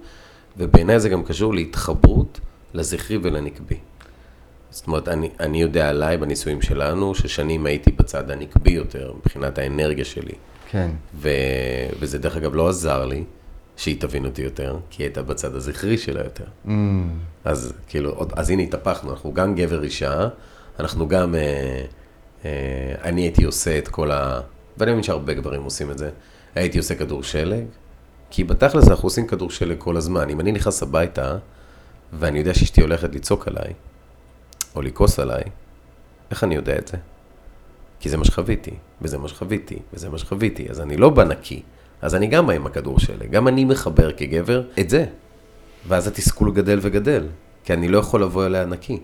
[0.57, 2.39] ובעיניי זה גם קשור להתחברות
[2.73, 3.77] לזכרי ולנקבי.
[4.69, 10.05] זאת אומרת, אני, אני יודע עליי, בניסויים שלנו, ששנים הייתי בצד הנקבי יותר, מבחינת האנרגיה
[10.05, 10.33] שלי.
[10.69, 10.89] כן.
[11.15, 11.29] ו,
[11.99, 13.23] וזה דרך אגב לא עזר לי
[13.77, 16.45] שהיא תבין אותי יותר, כי היא הייתה בצד הזכרי שלה יותר.
[16.65, 16.69] Mm.
[17.45, 20.27] אז כאילו, אז הנה התהפכנו, אנחנו גם גבר אישה,
[20.79, 21.85] אנחנו גם, אה,
[22.45, 24.39] אה, אני הייתי עושה את כל ה...
[24.79, 26.09] ואני מבין שהרבה גברים עושים את זה.
[26.55, 27.63] הייתי עושה כדור שלג,
[28.29, 30.29] כי בתכלס אנחנו עושים כדור שלג כל הזמן.
[30.29, 31.37] אם אני נכנס הביתה,
[32.13, 33.73] ואני יודע שאשתי הולכת לצעוק עליי,
[34.75, 35.43] או לכעוס עליי,
[36.31, 36.97] איך אני יודע את זה?
[37.99, 41.61] כי זה מה שחוויתי, וזה מה שחוויתי, וזה מה שחוויתי, אז אני לא בא נקי,
[42.01, 45.05] אז אני גם בא עם הכדור שלג, גם אני מחבר כגבר את זה.
[45.87, 47.27] ואז התסכול גדל וגדל,
[47.63, 48.99] כי אני לא יכול לבוא אליה נקי.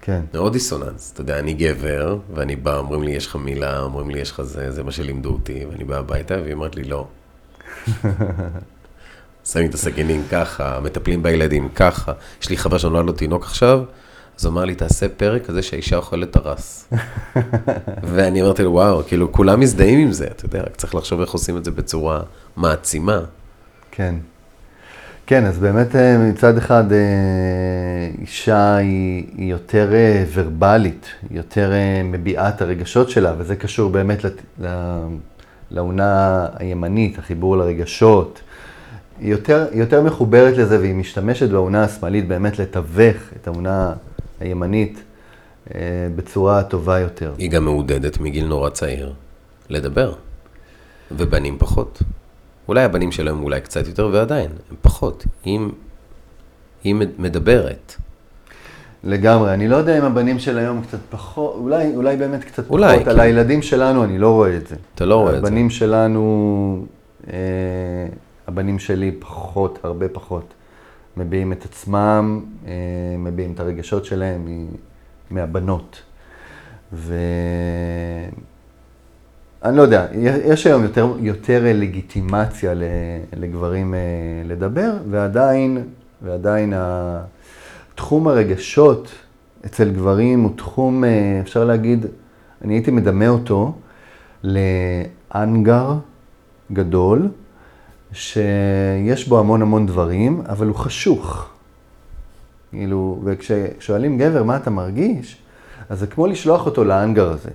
[0.00, 0.20] כן.
[0.34, 1.12] מאוד דיסוננס.
[1.12, 4.42] אתה יודע, אני גבר, ואני בא, אומרים לי, יש לך מילה, אומרים לי, יש לך
[4.42, 7.06] זה, זה מה שלימדו אותי, ואני בא הביתה, והיא אומרת לי, לא.
[9.52, 12.12] שמים את הסכינים ככה, מטפלים בילדים ככה.
[12.42, 13.82] יש לי חבר שנולד לו תינוק עכשיו,
[14.38, 16.92] אז הוא אמר לי, תעשה פרק כזה שהאישה אוכלת הרס.
[18.14, 21.30] ואני אמרתי לו, וואו, כאילו, כולם מזדהים עם זה, אתה יודע, רק צריך לחשוב איך
[21.30, 22.20] עושים את זה בצורה
[22.56, 23.20] מעצימה.
[23.90, 24.14] כן.
[25.28, 26.98] כן, אז באמת אה, מצד אחד אה,
[28.20, 31.72] אישה היא, יותר אה, ורבלית, יותר
[32.04, 34.18] מביעה את הרגשות שלה, וזה קשור באמת
[35.70, 38.40] לאונה הימנית, החיבור לרגשות.
[39.20, 43.92] היא יותר, יותר מחוברת לזה והיא משתמשת באונה השמאלית באמת לתווך את האונה
[44.40, 45.02] הימנית
[46.16, 47.34] בצורה טובה יותר.
[47.38, 49.12] היא גם מעודדת מגיל נורא צעיר
[49.68, 50.12] לדבר,
[51.10, 52.02] ובנים פחות.
[52.68, 55.26] אולי הבנים שלהם אולי קצת יותר, ועדיין, הם פחות.
[55.44, 55.60] היא,
[56.84, 57.94] היא מדברת.
[59.04, 59.54] לגמרי.
[59.54, 63.04] אני לא יודע אם הבנים של היום קצת פחות, אולי, אולי באמת קצת אולי, פחות.
[63.04, 63.10] כן.
[63.10, 64.76] על הילדים שלנו אני לא רואה את זה.
[64.94, 65.46] אתה לא רואה את זה.
[65.46, 66.86] הבנים שלנו,
[67.32, 67.36] אה,
[68.46, 70.54] הבנים שלי פחות, הרבה פחות.
[71.16, 72.72] מביעים את עצמם, אה,
[73.18, 74.68] מביעים את הרגשות שלהם
[75.30, 76.02] מהבנות.
[76.92, 77.14] ו...
[79.64, 80.06] אני לא יודע,
[80.44, 82.72] יש היום יותר, יותר לגיטימציה
[83.36, 84.00] לגברים אה,
[84.44, 85.78] לדבר, ועדיין,
[86.22, 86.72] ועדיין
[87.94, 89.10] תחום הרגשות
[89.66, 92.06] אצל גברים הוא תחום, אה, אפשר להגיד,
[92.64, 93.72] אני הייתי מדמה אותו
[94.44, 95.94] לאנגר
[96.72, 97.28] גדול,
[98.12, 101.48] שיש בו המון המון דברים, אבל הוא חשוך.
[102.70, 105.42] כאילו, וכששואלים גבר מה אתה מרגיש,
[105.88, 107.50] אז זה כמו לשלוח אותו לאנגר הזה.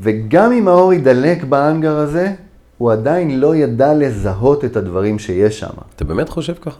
[0.00, 2.32] וגם אם האור ידלק באנגר הזה,
[2.78, 5.68] הוא עדיין לא ידע לזהות את הדברים שיש שם.
[5.96, 6.76] אתה באמת חושב ככה?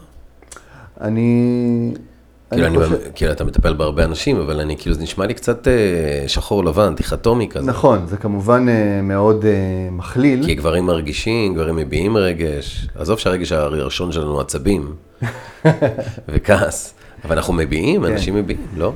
[1.00, 1.92] אני...
[2.50, 3.10] כאילו, אני אני, חושב- חושב...
[3.14, 5.72] כאילו, אתה מטפל בהרבה אנשים, אבל אני, כאילו, זה נשמע לי קצת אה,
[6.28, 7.66] שחור לבן, דיכטומי כזה.
[7.66, 9.50] נכון, זה כמובן אה, מאוד אה,
[9.90, 10.44] מכליל.
[10.46, 12.88] כי גברים מרגישים, גברים מביעים רגש.
[12.98, 14.92] עזוב שהרגש הראשון שלנו עצבים
[16.28, 18.12] וכעס, אבל אנחנו מביעים, כן.
[18.12, 18.92] אנשים מביעים, לא?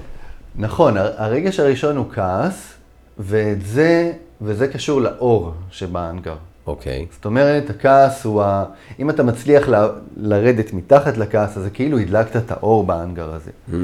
[0.57, 2.72] נכון, הר- הרגש הראשון הוא כעס,
[3.19, 6.37] ואת זה, וזה קשור לאור שבאנגר.
[6.67, 7.07] אוקיי.
[7.13, 8.65] זאת אומרת, הכעס הוא ה...
[8.99, 9.75] אם אתה מצליח ל...
[10.17, 13.51] לרדת מתחת לכעס, אז זה כאילו הדלקת את האור באנגר הזה.
[13.71, 13.75] Mm,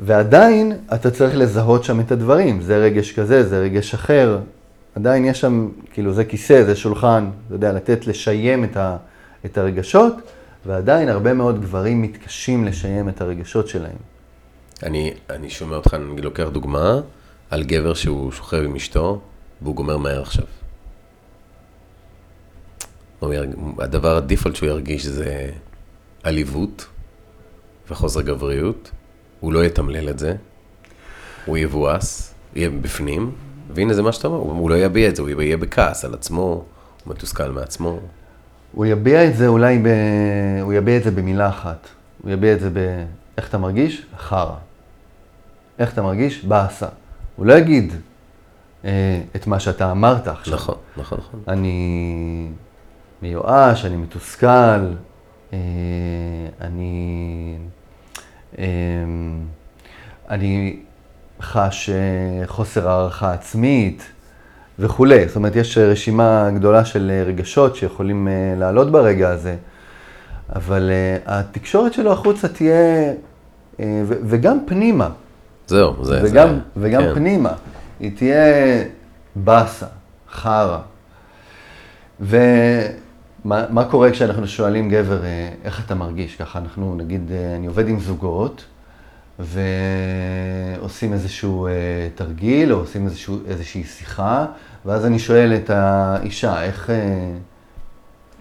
[0.00, 4.38] ועדיין אתה צריך לזהות שם את הדברים, זה רגש כזה, זה רגש אחר.
[4.94, 8.96] עדיין יש שם, כאילו זה כיסא, זה שולחן, אתה יודע, לתת, לשיים את, ה...
[9.44, 10.14] את הרגשות,
[10.66, 13.96] ועדיין הרבה מאוד גברים מתקשים לשיים את הרגשות שלהם.
[14.82, 17.00] אני, אני שומע אותך, אני לוקח דוגמה
[17.50, 19.20] על גבר שהוא שוכב עם אשתו,
[19.62, 20.44] והוא גומר מהר עכשיו.
[23.78, 25.50] הדבר הדיפולט שהוא ירגיש זה
[26.22, 26.86] עליבות
[27.90, 28.90] וחוסר גבריות.
[29.40, 30.34] הוא לא יתמלל את זה,
[31.46, 33.30] הוא יבואס, יהיה בפנים,
[33.74, 36.42] והנה זה מה שאתה אומר, הוא לא יביע את זה, הוא יהיה בכעס על עצמו,
[36.42, 36.64] הוא
[37.06, 38.00] מתוסכל מעצמו.
[38.72, 39.86] הוא יביע את זה אולי, ב...
[40.62, 41.88] הוא יביע את זה במילה אחת.
[42.22, 43.04] הוא יביע את זה ב...
[43.38, 44.06] איך אתה מרגיש?
[44.18, 44.56] חרא.
[45.78, 46.44] איך אתה מרגיש?
[46.44, 46.86] באסה.
[47.36, 47.92] הוא לא יגיד
[48.84, 50.54] אה, את מה שאתה אמרת עכשיו.
[50.54, 51.40] נכון, נכון, נכון.
[51.48, 52.48] אני
[53.22, 54.46] מיואש, אני מתוסכל,
[55.52, 55.58] אה,
[56.60, 57.56] אני,
[58.58, 58.64] אה,
[60.30, 60.76] אני
[61.40, 64.02] חש אה, חוסר הערכה עצמית
[64.78, 65.26] וכולי.
[65.28, 69.56] זאת אומרת, יש רשימה גדולה של אה, רגשות שיכולים אה, לעלות ברגע הזה,
[70.54, 73.12] אבל אה, התקשורת שלו החוצה תהיה,
[74.00, 75.10] וגם פנימה.
[75.66, 76.20] זהו, זה...
[76.24, 77.14] וגם, זה, וגם כן.
[77.14, 77.52] פנימה,
[78.00, 78.44] היא תהיה
[79.36, 79.86] באסה,
[80.30, 80.78] חרא.
[82.20, 82.74] ומה
[83.44, 86.36] מה קורה כשאנחנו שואלים גבר, אה, איך אתה מרגיש?
[86.36, 88.64] ככה אנחנו, נגיד, אה, אני עובד עם זוגות,
[89.38, 91.72] ועושים איזשהו אה,
[92.14, 94.46] תרגיל, או עושים איזשהו, איזושהי שיחה,
[94.84, 96.90] ואז אני שואל את האישה, איך,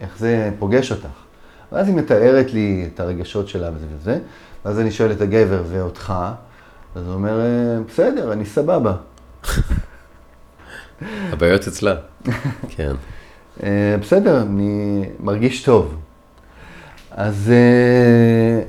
[0.01, 1.07] איך זה פוגש אותך?
[1.71, 4.19] ואז היא מתארת לי את הרגשות שלה וזה וזה,
[4.65, 6.13] ואז אני שואל את הגבר ואותך,
[6.95, 8.93] אז הוא אומר, "אה, בסדר, אני סבבה.
[11.31, 11.95] הבעיות אצלה.
[12.75, 12.91] כן.
[13.63, 15.95] אה, בסדר, אני מרגיש טוב.
[17.11, 18.61] אז, אה,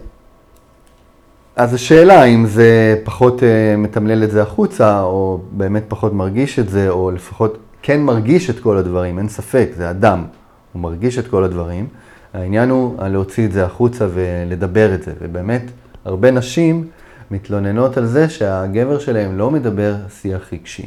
[1.57, 3.43] אז השאלה אם זה פחות
[3.79, 8.61] מתמלל את זה החוצה, או באמת פחות מרגיש את זה, או לפחות כן מרגיש את
[8.61, 10.25] כל הדברים, אין ספק, זה אדם,
[10.73, 11.87] הוא מרגיש את כל הדברים.
[12.35, 15.63] העניין הוא להוציא את זה החוצה ולדבר את זה, ובאמת,
[16.05, 16.89] הרבה נשים
[17.31, 20.87] מתלוננות על זה שהגבר שלהם לא מדבר שיח רגשי.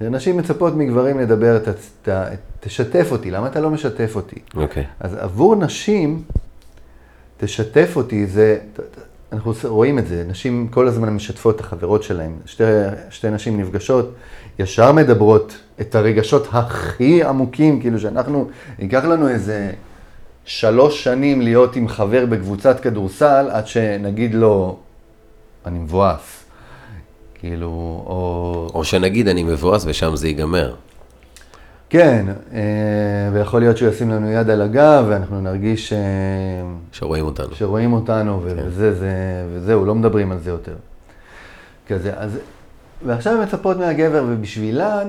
[0.00, 1.68] נשים מצפות מגברים לדבר, ת,
[2.08, 2.12] ת,
[2.60, 4.36] תשתף אותי, למה אתה לא משתף אותי?
[4.56, 4.84] אוקיי.
[5.00, 6.22] אז עבור נשים,
[7.38, 8.58] תשתף אותי, זה,
[9.32, 12.32] אנחנו רואים את זה, נשים כל הזמן משתפות את החברות שלהן.
[12.46, 12.64] שתי,
[13.10, 14.14] שתי נשים נפגשות,
[14.58, 19.72] ישר מדברות את הרגשות הכי עמוקים, כאילו שאנחנו, ייקח לנו איזה
[20.44, 24.78] שלוש שנים להיות עם חבר בקבוצת כדורסל, עד שנגיד לו,
[25.66, 26.44] אני מבואס.
[27.34, 27.68] כאילו,
[28.06, 28.70] או...
[28.74, 30.74] או שנגיד אני מבואס ושם זה ייגמר.
[31.90, 32.60] כן, אה,
[33.32, 35.98] ויכול להיות שהוא ישים לנו יד על הגב, ואנחנו נרגיש אה,
[36.92, 37.54] שרואים אותנו.
[37.54, 39.12] שרואים אותנו, ו- וזה, זה,
[39.52, 40.74] וזהו, לא מדברים על זה יותר.
[41.88, 42.38] כזה, אז,
[43.06, 45.08] ועכשיו הן מצפות מהגבר, ובשבילן,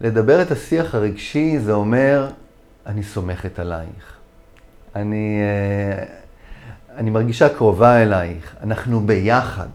[0.00, 2.28] לדבר את השיח הרגשי, זה אומר,
[2.86, 4.16] אני סומכת עלייך.
[4.96, 6.04] אני, אה,
[6.96, 9.68] אני מרגישה קרובה אלייך, אנחנו ביחד.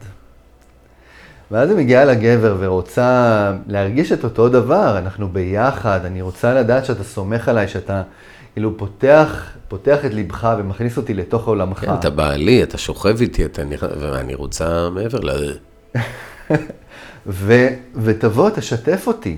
[1.52, 7.04] ואז היא מגיעה לגבר ורוצה להרגיש את אותו דבר, אנחנו ביחד, אני רוצה לדעת שאתה
[7.04, 8.04] סומך עליי, שאתה
[8.54, 11.80] כאילו פותח, פותח את ליבך ומכניס אותי לתוך עולמך.
[11.80, 15.32] כן, אתה בעלי, אתה שוכב איתי, אתה נכנס, ואני רוצה מעבר ל...
[17.28, 19.38] ו, ותבוא, תשתף אותי.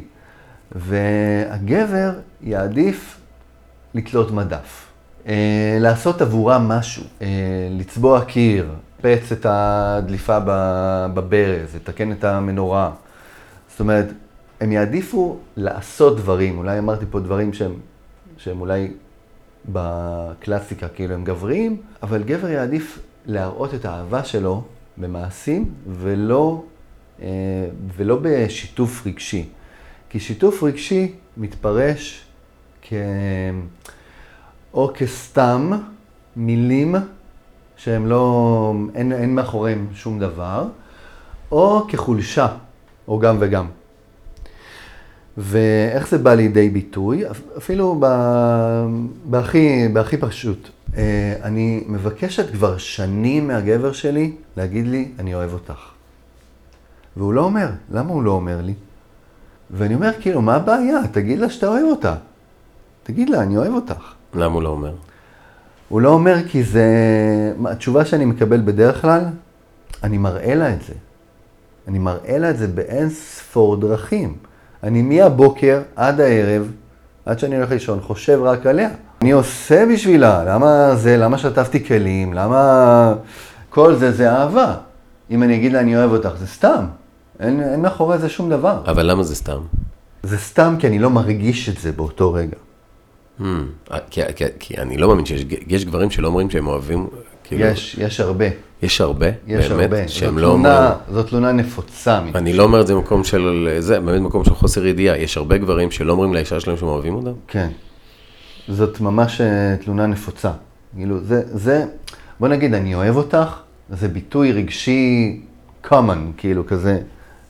[0.72, 3.18] והגבר יעדיף
[3.94, 4.83] לתלות מדף,
[5.80, 7.28] לעשות עבורה משהו, אה,
[7.72, 10.38] לצבוע קיר, פץ את הדליפה
[11.14, 12.92] בברז, לתקן את המנורה.
[13.70, 14.06] זאת אומרת,
[14.62, 17.74] הם יעדיפו לעשות דברים, אולי אמרתי פה דברים שהם,
[18.38, 18.92] שהם אולי
[19.70, 24.64] בקלאסיקה, כאילו הם גבריים, אבל גבר יעדיף להראות את האהבה שלו
[24.98, 26.64] במעשים ולא,
[27.22, 27.28] אה,
[27.96, 29.50] ולא בשיתוף רגשי.
[30.10, 32.26] כי שיתוף רגשי מתפרש
[32.82, 32.94] כ...
[34.74, 35.72] או כסתם
[36.36, 36.96] מילים
[37.78, 40.68] שהם לא, אין, אין מאחוריהם שום דבר,
[41.52, 42.48] או כחולשה,
[43.08, 43.66] או גם וגם.
[45.38, 47.32] ואיך זה בא לידי ביטוי?
[47.32, 48.86] אפ- אפילו ב-
[49.26, 50.70] בהכי, בהכי פשוט.
[50.98, 55.80] אה, אני מבקשת כבר שנים מהגבר שלי להגיד לי, אני אוהב אותך.
[57.18, 57.68] והוא לא אומר.
[57.92, 58.74] למה הוא לא אומר לי?
[59.72, 60.98] ואני אומר, כאילו, מה הבעיה?
[61.12, 62.16] תגיד לה שאתה אוהב אותה.
[63.04, 64.14] תגיד לה, אני אוהב אותך.
[64.36, 64.94] למה הוא לא אומר?
[65.90, 66.86] הוא לא אומר כי זה...
[67.66, 69.24] התשובה שאני מקבל בדרך כלל,
[70.04, 70.94] אני מראה לה את זה.
[71.88, 74.36] אני מראה לה את זה באין ספור דרכים.
[74.84, 76.72] אני מהבוקר עד הערב,
[77.26, 78.90] עד שאני הולך לישון, חושב רק עליה.
[79.22, 83.14] אני עושה בשבילה, למה זה, למה שטפתי כלים, למה...
[83.70, 84.76] כל זה, זה אהבה.
[85.32, 86.86] אם אני אגיד לה אני אוהב אותך, זה סתם.
[87.40, 88.82] אין, אין מאחורי זה שום דבר.
[88.88, 89.60] אבל למה זה סתם?
[90.24, 92.58] זה סתם כי אני לא מרגיש את זה באותו רגע.
[93.40, 93.44] Hmm,
[94.10, 97.08] כי, כי, כי אני לא מאמין שיש יש גברים שלא אומרים שהם אוהבים,
[97.44, 98.46] כאילו, יש, יש הרבה.
[98.82, 100.08] יש הרבה, יש באמת, הרבה.
[100.08, 101.00] שהם לא תלונה, אומרים.
[101.14, 102.20] זו תלונה נפוצה.
[102.36, 105.18] אני לא אומר את זה במקום של, זה, באמת מקום של חוסר ידיעה.
[105.18, 107.32] יש הרבה גברים שלא אומרים לאישה שלהם שהם אוהבים אותם?
[107.48, 107.68] כן.
[108.68, 110.52] זאת ממש אה, תלונה נפוצה.
[110.96, 111.86] כאילו, זה, זה,
[112.40, 113.48] בוא נגיד, אני אוהב אותך,
[113.90, 115.42] זה ביטוי רגשי
[115.86, 115.92] common,
[116.38, 117.00] כאילו, כזה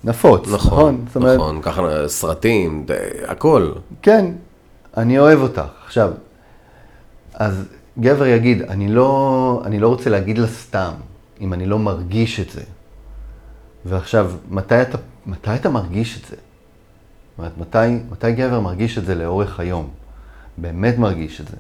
[0.04, 0.96] נפוץ, נכון?
[1.06, 2.91] נכון, אומרת, נכון, ככה סרטים, ד-
[3.28, 3.72] הכל.
[4.02, 4.26] כן,
[4.97, 5.62] אני אוהב אותך.
[5.86, 6.12] עכשיו,
[7.34, 7.65] אז
[7.99, 10.91] גבר יגיד, אני לא, אני לא רוצה להגיד לה סתם,
[11.41, 12.62] אם אני לא מרגיש את זה.
[13.86, 16.36] ועכשיו, מתי אתה, מתי אתה מרגיש את זה?
[16.36, 19.89] זאת אומרת, מתי, מתי גבר מרגיש את זה לאורך היום?
[20.58, 21.58] באמת מרגיש את זה.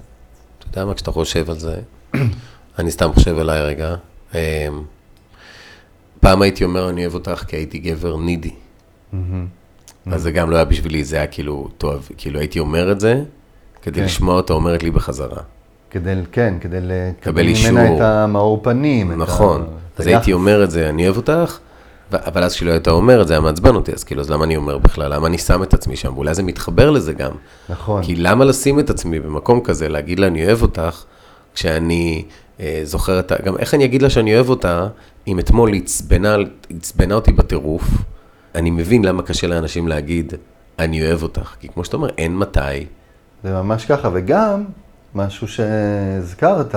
[0.59, 1.81] אתה יודע מה, כשאתה חושב על זה,
[2.79, 3.95] אני סתם חושב עליי רגע.
[4.33, 4.39] אמ,
[6.19, 8.53] פעם הייתי אומר, אני אוהב אותך כי הייתי גבר נידי.
[10.11, 13.21] אז זה גם לא היה בשבילי, זה היה כאילו, טוב, כאילו הייתי אומר את זה,
[13.81, 14.05] כדי כן.
[14.05, 15.37] לשמוע אותה אומרת לי בחזרה.
[15.91, 17.95] כדי, כן, כדי לקבל ממנה.
[17.95, 19.11] את המאור פנים.
[19.21, 19.61] נכון.
[19.61, 19.65] ה-
[20.01, 20.07] אז.
[20.07, 21.57] הייתי אומר את זה, אני אוהב אותך,
[22.11, 24.45] ו- אבל אז כשלא היית אומר את זה, היה מעצבן אותי, אז כאילו, אז למה
[24.45, 25.13] אני אומר בכלל?
[25.13, 26.13] למה אני שם את עצמי שם?
[26.15, 27.31] ואולי זה מתחבר לזה גם.
[27.69, 28.03] נכון.
[28.03, 31.03] כי למה לשים את עצמי במקום כזה, להגיד לה אני אוהב אותך,
[31.55, 32.23] כשאני
[32.59, 33.35] אה, זוכר את ה...
[33.45, 34.87] גם איך אני אגיד לה שאני אוהב אותה,
[35.27, 36.35] אם אתמול עצבנה,
[36.77, 37.83] עצבנה אותי בטירוף,
[38.55, 40.33] אני מבין למה קשה לאנשים להגיד,
[40.79, 41.55] אני אוהב אותך.
[41.59, 42.85] כי כמו שאתה אומר, אין מתי.
[43.43, 44.65] זה ממש ככה, וגם
[45.15, 46.75] משהו שהזכרת,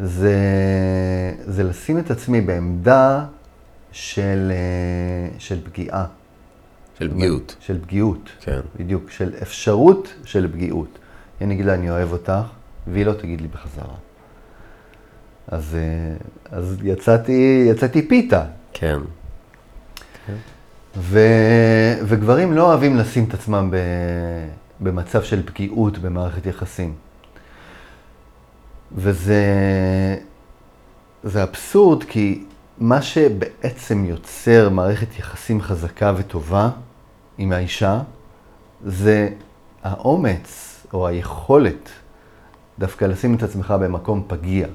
[0.00, 0.34] זה,
[1.44, 3.24] זה לשים את עצמי בעמדה
[3.92, 6.06] של, אה, של פגיעה.
[6.98, 7.56] של פגיעות.
[7.60, 8.60] של פגיעות, כן.
[8.78, 10.98] בדיוק, של אפשרות של פגיעות.
[11.40, 12.32] אני אגיד לה, אני אוהב אותך,
[12.86, 13.94] והיא לא תגיד לי בחזרה.
[15.48, 18.44] אז, אה, אז יצאתי, יצאתי פיתה.
[18.72, 18.98] כן.
[21.00, 21.20] ו,
[22.04, 23.76] וגברים לא אוהבים לשים את עצמם ב,
[24.80, 26.94] במצב של פגיעות במערכת יחסים.
[28.92, 29.44] וזה
[31.24, 32.44] זה אבסורד, כי
[32.78, 36.70] מה שבעצם יוצר מערכת יחסים חזקה וטובה
[37.38, 38.00] עם האישה,
[38.84, 39.28] זה
[39.82, 41.88] האומץ או היכולת
[42.78, 44.66] דווקא לשים את עצמך במקום פגיע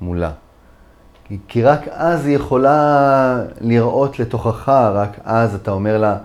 [0.00, 0.32] מולה.
[1.48, 6.18] כי, רק אז היא יכולה לראות לתוכך, רק אז אתה אומר לה,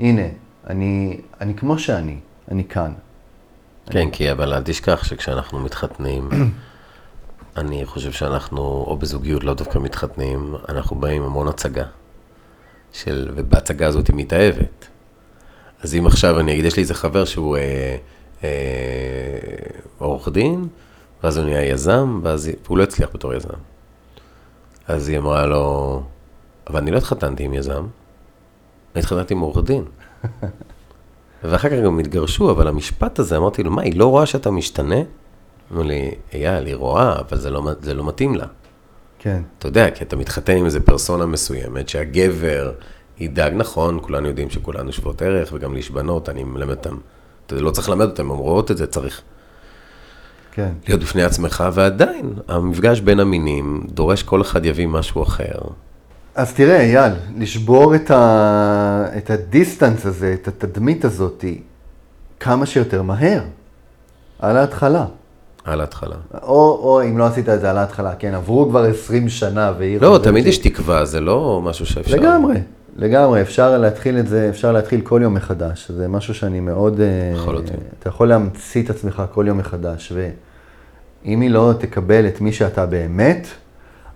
[0.00, 0.26] הנה,
[0.66, 2.16] אני, אני כמו שאני,
[2.50, 2.92] אני כאן.
[3.90, 6.28] כן, כי אבל אל תשכח שכשאנחנו מתחתנים,
[7.56, 11.84] אני חושב שאנחנו, או בזוגיות, לא דווקא מתחתנים, אנחנו באים עם המון הצגה.
[12.92, 14.88] של, ובהצגה הזאת היא מתאהבת.
[15.82, 17.96] אז אם עכשיו אני אגיד, יש לי איזה חבר שהוא אה,
[18.44, 18.48] אה,
[19.98, 20.68] עורך דין,
[21.22, 23.71] ואז הוא נהיה יזם, ואז, והוא לא הצליח בתור יזם.
[24.88, 26.02] אז היא אמרה לו,
[26.66, 27.86] אבל אני לא התחתנתי עם יזם,
[28.94, 29.84] אני התחתנתי עם עורך דין.
[31.44, 35.00] ואחר כך גם התגרשו, אבל המשפט הזה, אמרתי לו, מה, היא לא רואה שאתה משתנה?
[35.72, 38.46] אמר לי, אייל, היא רואה, אבל זה לא, זה לא מתאים לה.
[39.18, 42.72] כן, אתה יודע, כי אתה מתחתן עם איזה פרסונה מסוימת, שהגבר
[43.18, 46.96] ידאג, נכון, כולנו יודעים שכולנו שוות ערך, וגם לאיש בנות, אני מלמד אותם,
[47.46, 49.22] אתה לא צריך ללמד אותם, הן רואות את זה, צריך
[50.52, 50.68] כן.
[50.88, 55.58] להיות בפני עצמך, ועדיין, המפגש בין המינים דורש כל אחד יביא משהו אחר.
[56.34, 59.06] אז תראה, אייל, לשבור את, ה...
[59.16, 61.44] את הדיסטנס הזה, את התדמית הזאת,
[62.40, 63.42] כמה שיותר מהר,
[64.38, 65.04] על ההתחלה.
[65.64, 66.16] על ההתחלה.
[66.42, 70.00] או, או אם לא עשית את זה על ההתחלה, כן, עברו כבר 20 שנה והיא...
[70.00, 72.16] לא, תמיד יש תקווה, זה לא משהו שאפשר.
[72.16, 72.56] לגמרי,
[72.96, 75.90] לגמרי, אפשר להתחיל את זה, אפשר להתחיל כל יום מחדש.
[75.90, 77.00] זה משהו שאני מאוד...
[77.00, 77.76] אה, לחלוטין.
[77.98, 80.12] אתה יכול להמציא את עצמך כל יום מחדש,
[81.24, 83.46] ואם היא לא תקבל את מי שאתה באמת,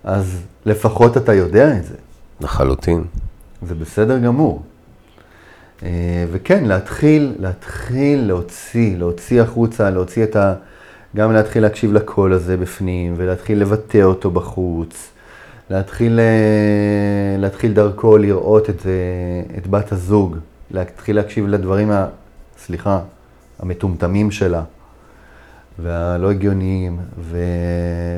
[0.04, 1.94] אז לפחות אתה יודע את זה.
[2.40, 3.04] לחלוטין.
[3.62, 4.62] זה בסדר גמור.
[5.82, 10.54] אה, וכן, להתחיל, להתחיל להוציא, להוציא החוצה, להוציא את ה...
[11.16, 15.08] גם להתחיל להקשיב לקול הזה בפנים, ולהתחיל לבטא אותו בחוץ.
[15.70, 18.92] להתחיל, אה, להתחיל דרכו לראות את, זה,
[19.58, 20.36] את בת הזוג.
[20.70, 22.06] להתחיל להקשיב לדברים, ה...
[22.58, 23.00] סליחה,
[23.58, 24.62] המטומטמים שלה.
[25.78, 27.38] והלא הגיוניים, ו...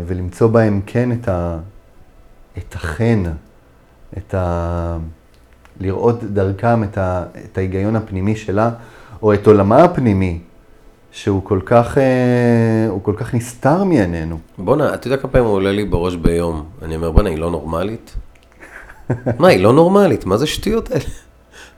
[0.07, 1.59] ולמצוא בהם כן את, ה...
[2.59, 3.23] את החן,
[4.19, 4.99] את ה...
[5.81, 7.25] לראות דרכם את, ה...
[7.45, 8.71] את ההיגיון הפנימי שלה,
[9.23, 10.39] או את עולמה הפנימי,
[11.13, 14.39] שהוא כל כך, אה, הוא כל כך נסתר מעינינו.
[14.59, 16.65] בואנה, אתה יודע כמה פעמים הוא עולה לי בראש ביום?
[16.83, 18.17] אני אומר, בואנה, היא לא נורמלית?
[19.41, 20.27] מה, היא לא נורמלית?
[20.27, 21.05] מה זה שטויות האלה?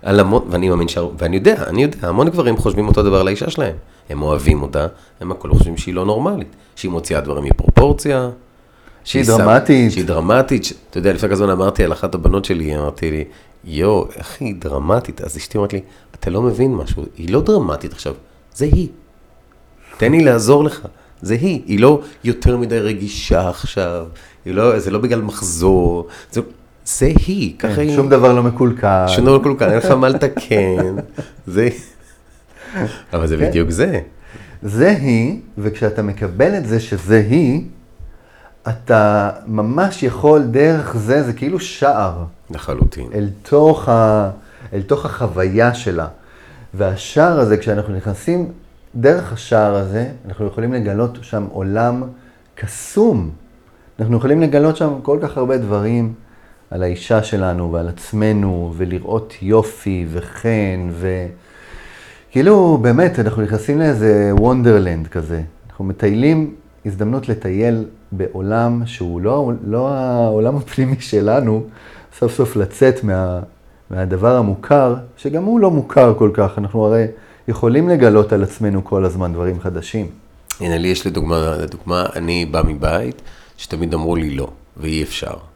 [0.02, 0.98] על המון, ואני מאמין ש...
[1.18, 3.76] ואני יודע, אני יודע, המון גברים חושבים אותו דבר על האישה שלהם.
[4.10, 4.86] הם אוהבים אותה,
[5.20, 6.56] הם הכל חושבים שהיא לא נורמלית.
[6.76, 8.30] שהיא מוציאה דברים מפרופורציה.
[9.04, 9.92] שהיא דרמטית.
[9.92, 10.64] שהיא דרמטית.
[10.64, 10.72] ש...
[10.90, 13.24] אתה יודע, לפני כזה זמן אמרתי על אחת הבנות שלי, אמרתי לי,
[13.64, 15.20] יואו, איך היא דרמטית?
[15.20, 15.80] אז אשתי אמרת לי,
[16.14, 18.14] אתה לא מבין משהו, היא לא דרמטית עכשיו,
[18.54, 18.88] זה היא.
[19.96, 20.86] תן לי לעזור לך,
[21.22, 21.62] זה היא.
[21.66, 24.06] היא לא יותר מדי רגישה עכשיו,
[24.46, 26.40] לא, זה לא בגלל מחזור, זה,
[26.98, 27.96] זה היא, ככה כן, היא.
[27.96, 29.04] שום דבר לא מקולקל.
[29.08, 30.96] שום דבר לא מקולקל, אין לך מה לתקן.
[31.46, 31.68] זה...
[33.12, 33.48] אבל זה כן.
[33.48, 34.00] בדיוק זה.
[34.62, 37.64] זה היא, וכשאתה מקבל את זה שזה היא,
[38.68, 43.06] אתה ממש יכול דרך זה, זה כאילו שער לחלוטין.
[43.14, 44.30] אל תוך, ה,
[44.72, 46.06] אל תוך החוויה שלה.
[46.74, 48.48] והשער הזה, כשאנחנו נכנסים
[48.94, 52.02] דרך השער הזה, אנחנו יכולים לגלות שם עולם
[52.54, 53.30] קסום.
[54.00, 56.14] אנחנו יכולים לגלות שם כל כך הרבה דברים
[56.70, 60.90] על האישה שלנו ועל עצמנו, ולראות יופי וחן,
[62.30, 65.42] וכאילו, באמת, אנחנו נכנסים לאיזה וונדרלנד כזה.
[65.70, 66.54] אנחנו מטיילים,
[66.86, 71.64] הזדמנות לטייל בעולם שהוא לא, לא העולם הפנימי שלנו,
[72.18, 73.40] סוף סוף לצאת מה,
[73.90, 76.58] מהדבר המוכר, שגם הוא לא מוכר כל כך.
[76.58, 77.06] אנחנו הרי
[77.48, 80.06] יכולים לגלות על עצמנו כל הזמן דברים חדשים.
[80.60, 83.22] הנה, לי יש לי דוגמה, לדוגמה, אני בא מבית
[83.56, 85.49] שתמיד אמרו לי לא, ואי אפשר.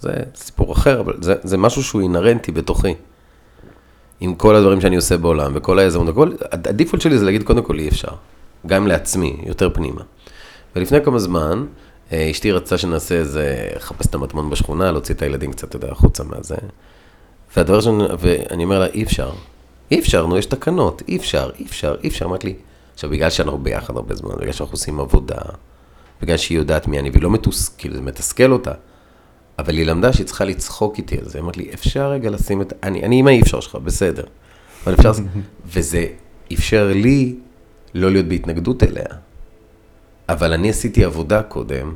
[0.00, 2.94] זה סיפור אחר, אבל זה, זה משהו שהוא אינהרנטי בתוכי.
[4.20, 7.78] עם כל הדברים שאני עושה בעולם, וכל היזמות, הכל, הדיפולט שלי זה להגיד קודם כל
[7.78, 8.12] אי אפשר.
[8.66, 10.00] גם לעצמי, יותר פנימה.
[10.76, 11.66] ולפני כמה זמן,
[12.12, 15.92] אה, אשתי רצתה שנעשה איזה, לחפש את המטמון בשכונה, להוציא את הילדים קצת, אתה יודע,
[15.92, 16.56] החוצה מהזה.
[17.56, 19.30] והדבר שאני, ואני אומר לה, אי אפשר.
[19.90, 22.24] אי אפשר, נו, יש תקנות, אי אפשר, אי אפשר, אי אפשר.
[22.24, 22.54] אמרת לי,
[22.94, 25.40] עכשיו, בגלל שאנחנו ביחד הרבה זמן, בגלל שאנחנו עושים עבודה,
[26.22, 27.68] בגלל שהיא יודעת מי אני, והיא לא מתוס...
[27.68, 28.72] כאילו, זה מתסכל אותה.
[29.60, 31.38] אבל היא למדה שהיא צריכה לצחוק איתי על זה.
[31.38, 32.72] היא אמרת לי, אפשר רגע לשים את...
[32.82, 34.24] אני, אני עם האי אפשר שלך, בסדר.
[34.84, 35.12] אבל אפשר...
[35.72, 36.06] וזה
[36.52, 37.34] אפשר לי
[37.94, 39.04] לא להיות בהתנגדות אליה.
[40.28, 41.94] אבל אני עשיתי עבודה קודם,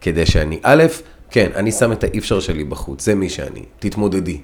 [0.00, 0.84] כדי שאני, א',
[1.30, 4.40] כן, אני שם את האי אפשר שלי בחוץ, זה מי שאני, תתמודדי.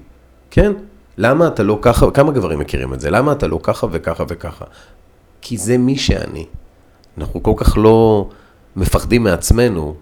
[0.51, 0.71] כן?
[1.17, 3.09] למה אתה לא ככה, כמה גברים מכירים את זה?
[3.09, 4.65] למה אתה לא ככה וככה וככה?
[5.41, 6.45] כי זה מי שאני.
[7.17, 8.29] אנחנו כל כך לא
[8.75, 9.95] מפחדים מעצמנו.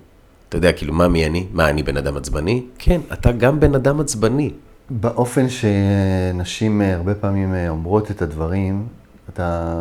[0.52, 1.48] אתה יודע, כאילו, מה מי אני?
[1.52, 2.64] מה, אני בן אדם עצבני?
[2.80, 4.52] כן, אתה גם בן אדם עצבני.
[4.90, 8.88] באופן שנשים אה, הרבה פעמים אה, אומרות את הדברים,
[9.30, 9.74] אתה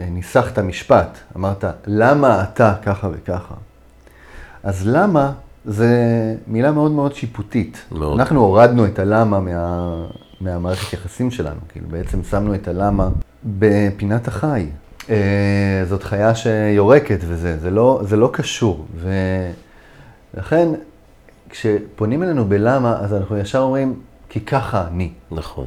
[0.00, 3.54] אה, ניסחת משפט, אמרת, למה אתה ככה וככה?
[4.62, 5.32] אז למה
[5.64, 5.88] זה
[6.46, 7.84] מילה מאוד מאוד שיפוטית.
[7.92, 8.20] מאוד.
[8.20, 10.06] אנחנו הורדנו את הלמה מה,
[10.40, 13.08] מהמערכת יחסים שלנו, כאילו בעצם שמנו את הלמה
[13.44, 14.66] בפינת החי.
[15.10, 18.86] אה, זאת חיה שיורקת וזה, זה לא, זה לא קשור.
[20.34, 20.68] ולכן,
[21.50, 23.94] כשפונים אלינו בלמה, אז אנחנו ישר אומרים,
[24.28, 25.10] כי ככה אני.
[25.30, 25.66] נכון.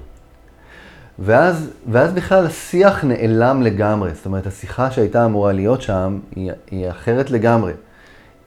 [1.19, 4.13] ואז, ואז בכלל השיח נעלם לגמרי.
[4.13, 7.73] זאת אומרת, השיחה שהייתה אמורה להיות שם, היא, היא אחרת לגמרי.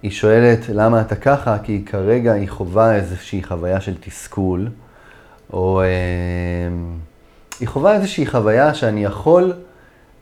[0.02, 1.56] היא שואלת, למה אתה ככה?
[1.62, 4.68] כי כרגע, היא חווה איזושהי חוויה של תסכול,
[5.52, 5.86] או אה,
[7.60, 9.52] היא חווה איזושהי חוויה שאני יכול,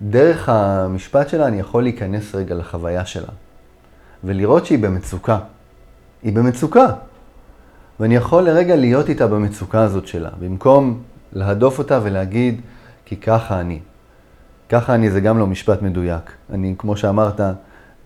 [0.03, 3.29] דרך המשפט שלה, אני יכול להיכנס רגע לחוויה שלה,
[4.25, 5.39] ולראות שהיא במצוקה.
[6.23, 6.87] היא במצוקה.
[8.01, 12.61] ואני יכול לרגע להיות איתה במצוקה הזאת שלה, במקום להדוף אותה ולהגיד,
[13.05, 13.79] כי ככה אני.
[14.69, 16.31] ככה אני זה גם לא משפט מדויק.
[16.51, 17.41] אני, כמו שאמרת,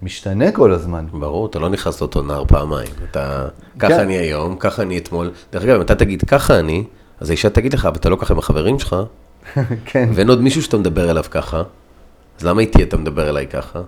[0.02, 1.06] משתנה כל הזמן.
[1.12, 2.90] ברור, אתה לא נכנס לאותו נער פעמיים.
[3.10, 4.00] אתה, ככה כן.
[4.00, 5.30] אני היום, ככה אני אתמול.
[5.52, 6.84] דרך אגב, אם אתה תגיד ככה אני,
[7.20, 8.96] אז האישה תגיד לך, אבל אתה לא ככה עם החברים שלך,
[9.90, 11.62] כן, ואין עוד מישהו שאתה מדבר אליו ככה,
[12.38, 13.80] אז למה איתי אתה מדבר אליי ככה?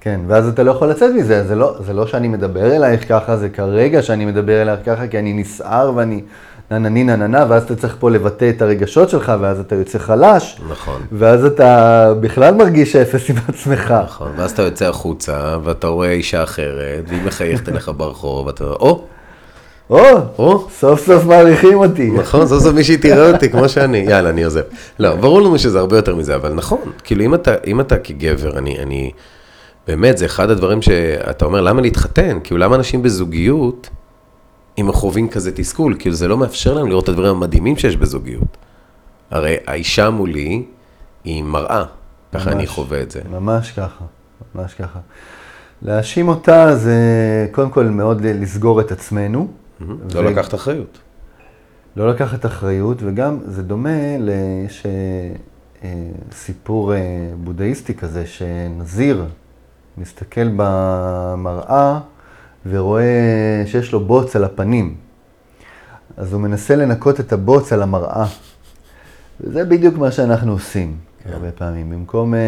[0.00, 3.36] כן, ואז אתה לא יכול לצאת מזה, זה לא, זה לא שאני מדבר אלייך ככה,
[3.36, 6.22] זה כרגע שאני מדבר אלייך ככה, כי אני נסער ואני
[6.70, 11.02] ננני נננה, ואז אתה צריך פה לבטא את הרגשות שלך, ואז אתה יוצא חלש, נכון.
[11.12, 13.94] ואז אתה בכלל מרגיש אפס עם עצמך.
[14.04, 18.76] נכון, ואז אתה יוצא החוצה, ואתה רואה אישה אחרת, והיא מחייכת אליך ברחוב, ואתה, או,
[18.80, 19.04] או,
[19.90, 22.10] או, סוף סוף מעריכים אותי.
[22.10, 24.60] נכון, סוף סוף מישהי תראה אותי כמו שאני, יאללה, אני עוזב.
[24.98, 28.58] לא, ברור לנו שזה הרבה יותר מזה, אבל נכון, כאילו אם אתה, אם אתה כגבר,
[28.58, 29.10] אני, אני,
[29.86, 32.38] באמת, זה אחד הדברים שאתה אומר, למה להתחתן?
[32.44, 33.90] כאילו, למה אנשים בזוגיות,
[34.78, 35.96] אם הם חווים כזה תסכול?
[35.98, 38.56] כאילו, זה לא מאפשר להם לראות את הדברים המדהימים שיש בזוגיות.
[39.30, 40.62] הרי האישה מולי
[41.24, 41.84] היא מראה,
[42.34, 42.66] ככה אני.
[42.66, 43.20] חווה את זה.
[43.30, 44.04] ממש ככה.
[44.54, 44.98] ממש ככה.
[45.82, 46.96] להאשים אותה זה
[47.52, 49.59] קודם כל מאוד לסגור את עצמנו.
[50.14, 50.98] לא לקחת אחריות.
[51.96, 53.98] לא לקחת אחריות, וגם זה דומה,
[54.66, 55.88] יש אה,
[56.32, 56.98] סיפור אה,
[57.44, 59.26] בודהיסטי כזה, שנזיר
[59.98, 62.00] מסתכל במראה
[62.66, 64.94] ורואה שיש לו בוץ על הפנים.
[66.16, 68.26] אז הוא מנסה לנקות את הבוץ על המראה.
[69.40, 71.32] וזה בדיוק מה שאנחנו עושים כן.
[71.32, 71.90] הרבה פעמים.
[71.90, 72.40] במקום אה,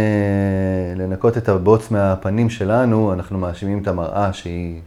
[0.96, 4.80] לנקות את הבוץ מהפנים שלנו, אנחנו מאשימים את המראה שהיא אה,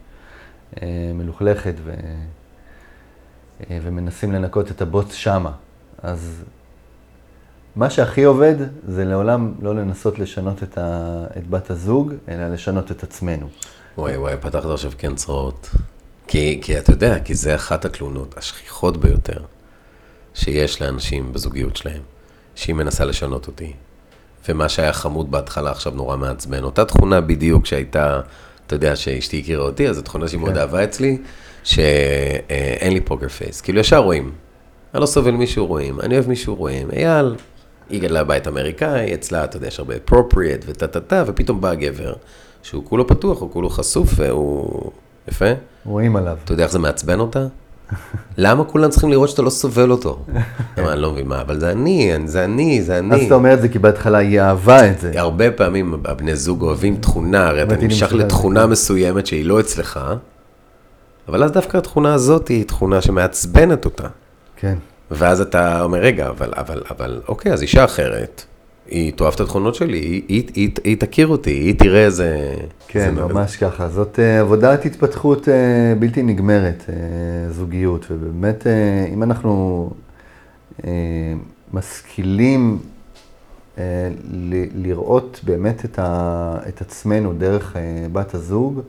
[1.13, 1.93] מלוכלכת ו,
[3.69, 5.51] אה, ומנסים לנקות את הבוץ שמה.
[6.03, 6.43] אז
[7.75, 8.55] מה שהכי עובד
[8.87, 13.47] זה לעולם לא לנסות לשנות את, ה, את בת הזוג, אלא לשנות את עצמנו.
[13.97, 15.69] וואי וואי, פתחת עכשיו כן צרעות.
[16.27, 19.39] כי, כי אתה יודע, כי זה אחת התלונות השכיחות ביותר
[20.33, 22.01] שיש לאנשים בזוגיות שלהם,
[22.55, 23.73] שהיא מנסה לשנות אותי.
[24.49, 26.63] ומה שהיה חמוד בהתחלה עכשיו נורא מעצבן.
[26.63, 28.21] אותה תכונה בדיוק שהייתה,
[28.67, 30.59] אתה יודע, שאשתי הכירה אותי, אז זו תכונה שהיא מאוד כן.
[30.59, 31.17] אהבה אצלי,
[31.63, 33.61] שאין לי פוקר פייס.
[33.61, 34.31] כאילו ישר רואים.
[34.93, 36.91] אני לא סובל מישהו רואים, אני אוהב מישהו רואים.
[36.91, 37.35] אייל,
[37.89, 41.73] היא גדלה בית אמריקאי, אצלה, אתה יודע, יש הרבה appropriate וטה טה טה, ופתאום בא
[41.73, 42.13] גבר,
[42.63, 44.91] שהוא כולו פתוח, הוא כולו חשוף, והוא...
[45.27, 45.45] יפה?
[45.85, 46.37] רואים עליו.
[46.43, 47.47] אתה יודע איך זה מעצבן אותה?
[48.37, 50.25] למה כולם צריכים לראות שאתה לא סובל אותו?
[50.77, 53.15] אני לא מבין מה, אבל זה אני, זה אני, זה אני.
[53.15, 55.11] אז אתה אומר את זה כי בהתחלה היא אהבה את זה.
[55.15, 59.99] הרבה פעמים הבני זוג אוהבים תכונה, הרי אתה נמשך לתכונה מסוימת שהיא לא אצלך,
[61.27, 64.07] אבל אז דווקא התכונה הזאת היא תכונה שמעצבנת אותה.
[64.55, 64.77] כן.
[65.11, 68.45] ואז אתה אומר, רגע, אבל, אבל, אבל, אוקיי, אז אישה אחרת,
[68.87, 72.55] היא תאהב את התכונות שלי, היא, היא, היא, היא תכיר אותי, היא תראה איזה...
[72.87, 73.71] כן, איזה ממש איזה...
[73.71, 73.89] ככה.
[73.89, 75.51] זאת uh, עבודת התפתחות uh,
[75.99, 76.91] בלתי נגמרת, uh,
[77.53, 78.67] זוגיות, ובאמת,
[79.13, 79.89] אם אנחנו
[81.73, 82.79] משכילים
[84.31, 87.75] ל- לראות באמת את, ה- את עצמנו דרך
[88.11, 88.81] בת הזוג,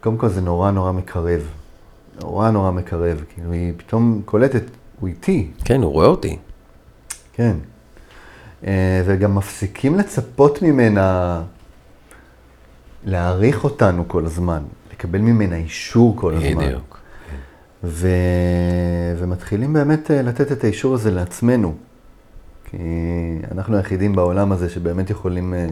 [0.00, 1.40] קודם כל זה נורא נורא מקרב.
[2.22, 4.62] נורא נורא מקרב, כאילו היא פתאום קולטת,
[5.00, 5.46] הוא איתי.
[5.64, 6.36] כן, הוא רואה אותי.
[7.32, 7.52] כן.
[8.66, 11.42] אה, וגם מפסיקים לצפות ממנה
[13.04, 16.66] להעריך אותנו כל הזמן, לקבל ממנה אישור כל הזמן.
[16.66, 17.00] בדיוק.
[17.84, 18.08] ו...
[19.18, 21.74] ומתחילים באמת אה, לתת את האישור הזה לעצמנו.
[22.64, 22.76] כי
[23.52, 25.66] אנחנו היחידים בעולם הזה שבאמת יכולים אה,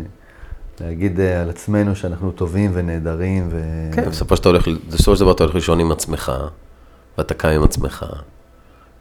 [0.81, 3.49] להגיד על עצמנו שאנחנו טובים ונהדרים.
[3.51, 3.61] ו...
[3.93, 4.37] כן, בסופו
[5.17, 6.33] של דבר אתה הולך לישון עם עצמך,
[7.19, 8.07] ואתה קם עם עצמך.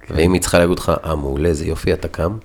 [0.01, 0.15] כן.
[0.17, 2.37] ואם היא צריכה להגיד לך, אה, מעולה, איזה יופי, אתה קם.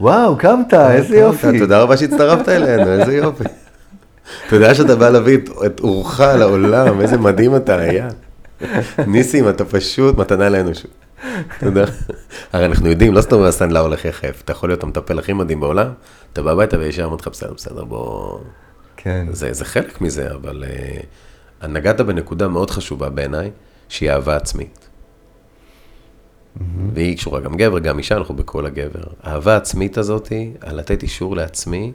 [0.00, 1.58] וואו, קמת, איזה יופי.
[1.58, 3.44] תודה רבה שהצטרפת אלינו, איזה יופי.
[4.52, 8.08] יודע שאתה בא להביא את אורך לעולם, איזה מדהים אתה היה.
[9.06, 10.90] ניסים, אתה פשוט מתנה לאנושות.
[11.60, 11.84] תודה.
[12.52, 15.88] הרי אנחנו יודעים, לא סתם הסנדלר הולך יחף, אתה יכול להיות המטפל הכי מדהים בעולם,
[16.32, 18.38] אתה בא הביתה וישר אומר לך, בסדר, בסדר, בוא...
[18.96, 19.26] כן.
[19.30, 20.64] זה, זה חלק מזה, אבל
[21.62, 23.50] uh, נגעת בנקודה מאוד חשובה בעיניי,
[23.88, 24.87] שהיא אהבה עצמית.
[26.56, 26.62] Mm-hmm.
[26.94, 29.04] והיא קשורה גם גבר, גם אישה, אנחנו בכל הגבר.
[29.22, 31.92] האהבה העצמית הזאת, על לתת אישור לעצמי,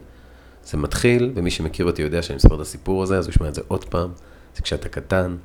[0.66, 3.56] זה מתחיל, ומי שמכיר אותי יודע שאני מספר את הסיפור הזה, אז הוא ישמע את
[3.56, 4.12] זה עוד פעם.
[4.56, 5.36] זה כשאתה קטן,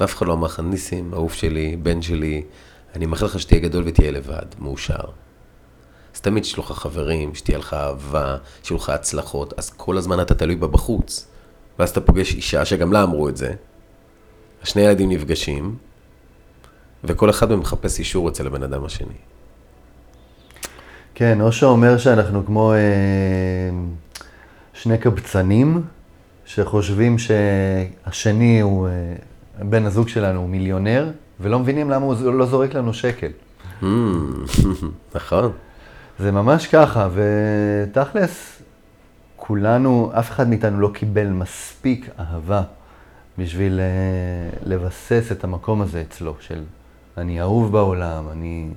[0.00, 2.42] ואף אחד לא אמר לך, ניסים, אהוב שלי, בן שלי,
[2.94, 5.04] אני מאחל לך שתהיה גדול ותהיה לבד, מאושר.
[6.14, 10.34] אז תמיד שיש לך חברים, שתהיה לך אהבה, שיהיו לך הצלחות, אז כל הזמן אתה
[10.34, 11.26] תלוי בה בחוץ.
[11.78, 13.54] ואז אתה פוגש אישה שגם לה אמרו את זה.
[14.62, 15.76] השני ילדים נפגשים,
[17.06, 19.14] וכל אחד מהם מחפש אישור אצל הבן אדם השני.
[21.14, 22.78] כן, אושו אומר שאנחנו כמו אה,
[24.74, 25.82] שני קבצנים
[26.46, 28.92] שחושבים שהשני הוא, אה,
[29.64, 33.30] בן הזוג שלנו הוא מיליונר, ולא מבינים למה הוא לא זורק לנו שקל.
[33.82, 33.84] Hmm,
[35.14, 35.52] נכון.
[36.18, 38.62] זה ממש ככה, ותכלס,
[39.36, 42.62] כולנו, אף אחד מאיתנו לא קיבל מספיק אהבה
[43.38, 46.62] בשביל אה, לבסס את המקום הזה אצלו, של
[47.18, 48.68] אני אהוב בעולם, אני...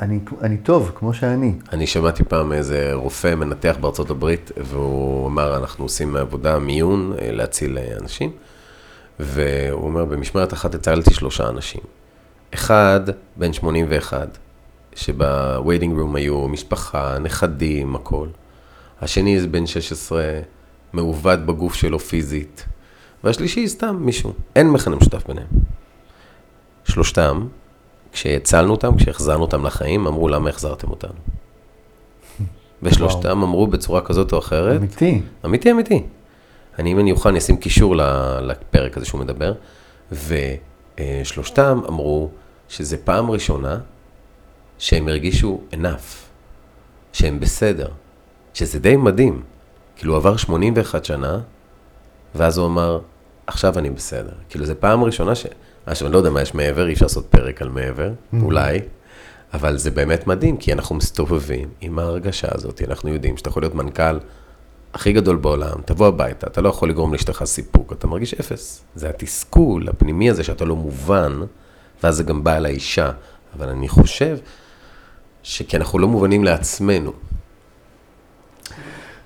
[0.00, 1.54] אני, אני טוב, כמו שאני.
[1.72, 7.32] אני שמעתי פעם איזה רופא מנתח בארצות הברית, והוא אמר, אנחנו עושים עבודה, מיון, אה,
[7.32, 8.30] להציל אה, אנשים,
[9.20, 11.80] והוא אומר, במשמרת אחת הצלתי שלושה אנשים.
[12.54, 13.00] אחד,
[13.36, 14.38] בן 81,
[14.94, 18.28] שב waiting room היו משפחה, נכדים, הכל.
[19.00, 20.22] השני זה בן 16,
[20.92, 22.64] מעוות בגוף שלו פיזית.
[23.24, 24.32] והשלישי, סתם מישהו.
[24.56, 25.77] אין מכנה משותף ביניהם.
[26.88, 27.46] שלושתם,
[28.12, 31.12] כשהצלנו אותם, כשהחזרנו אותם לחיים, אמרו, למה החזרתם אותנו?
[32.82, 34.76] ושלושתם אמרו בצורה כזאת או אחרת.
[34.76, 35.22] אמיתי.
[35.44, 36.02] אמיתי, אמיתי.
[36.78, 37.96] אני, אם אני אוכל, אני אשים קישור
[38.40, 39.52] לפרק הזה שהוא מדבר,
[40.12, 42.30] ושלושתם אמרו
[42.68, 43.78] שזה פעם ראשונה
[44.78, 46.26] שהם הרגישו enough,
[47.12, 47.88] שהם בסדר,
[48.54, 49.42] שזה די מדהים.
[49.96, 51.40] כאילו, עבר 81 שנה,
[52.34, 53.00] ואז הוא אמר,
[53.46, 54.32] עכשיו אני בסדר.
[54.48, 55.46] כאילו, זו פעם ראשונה ש...
[55.90, 58.10] עכשיו, אני לא יודע מה יש מעבר, אי אפשר לעשות פרק על מעבר,
[58.42, 58.80] אולי,
[59.54, 63.74] אבל זה באמת מדהים, כי אנחנו מסתובבים עם ההרגשה הזאת, אנחנו יודעים שאתה יכול להיות
[63.74, 64.18] מנכ"ל
[64.94, 68.84] הכי גדול בעולם, תבוא הביתה, אתה לא יכול לגרום לאשתך סיפוק, אתה מרגיש אפס.
[68.94, 71.40] זה התסכול הפנימי הזה שאתה לא מובן,
[72.02, 73.10] ואז זה גם בא אל האישה.
[73.56, 74.38] אבל אני חושב
[75.42, 77.12] שכי אנחנו לא מובנים לעצמנו.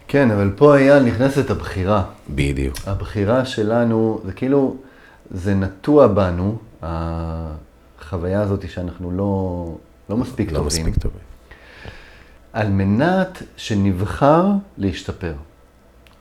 [0.09, 2.05] כן, אבל פה אייל נכנסת הבחירה.
[2.31, 2.77] בדיוק.
[2.87, 4.77] הבחירה שלנו, זה כאילו,
[5.33, 9.75] זה נטוע בנו, החוויה הזאת שאנחנו לא,
[10.11, 11.21] לא מספיק לא טובים, מספיק טובים.
[12.53, 14.47] על מנת שנבחר
[14.79, 15.33] להשתפר.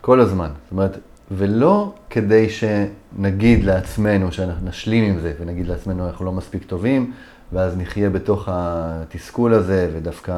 [0.01, 0.49] כל הזמן.
[0.63, 0.97] זאת אומרת,
[1.31, 7.11] ולא כדי שנגיד לעצמנו, שאנחנו נשלים עם זה, ונגיד לעצמנו אנחנו לא מספיק טובים,
[7.53, 10.31] ואז נחיה בתוך התסכול הזה, ודווקא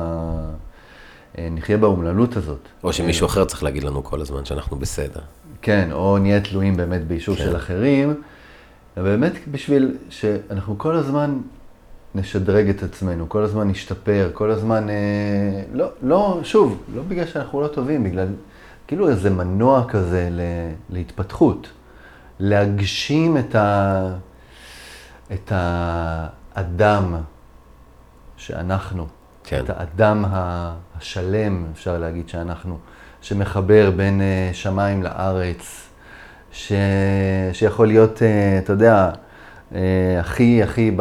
[1.37, 2.59] אה, נחיה באומללות הזאת.
[2.83, 5.21] או שמישהו אחר צריך להגיד לנו כל הזמן שאנחנו בסדר.
[5.61, 7.43] כן, או נהיה תלויים באמת באישור כן.
[7.43, 8.15] של אחרים,
[8.97, 11.37] ובאמת בשביל שאנחנו כל הזמן
[12.15, 17.61] נשדרג את עצמנו, כל הזמן נשתפר, כל הזמן, אה, לא, לא, שוב, לא בגלל שאנחנו
[17.61, 18.27] לא טובים, בגלל
[18.87, 20.41] כאילו איזה מנוע כזה ל,
[20.89, 21.67] להתפתחות,
[22.39, 24.15] להגשים את, ה,
[25.33, 27.15] את האדם
[28.37, 29.07] שאנחנו,
[29.43, 29.63] כן.
[29.63, 30.25] את האדם
[30.95, 32.77] השלם, אפשר להגיד שאנחנו,
[33.21, 35.89] שמחבר בין אה, שמיים לארץ,
[36.53, 36.71] ש...
[37.53, 39.09] שיכול להיות, אה, אתה יודע,
[39.75, 40.91] אה, הכי הכי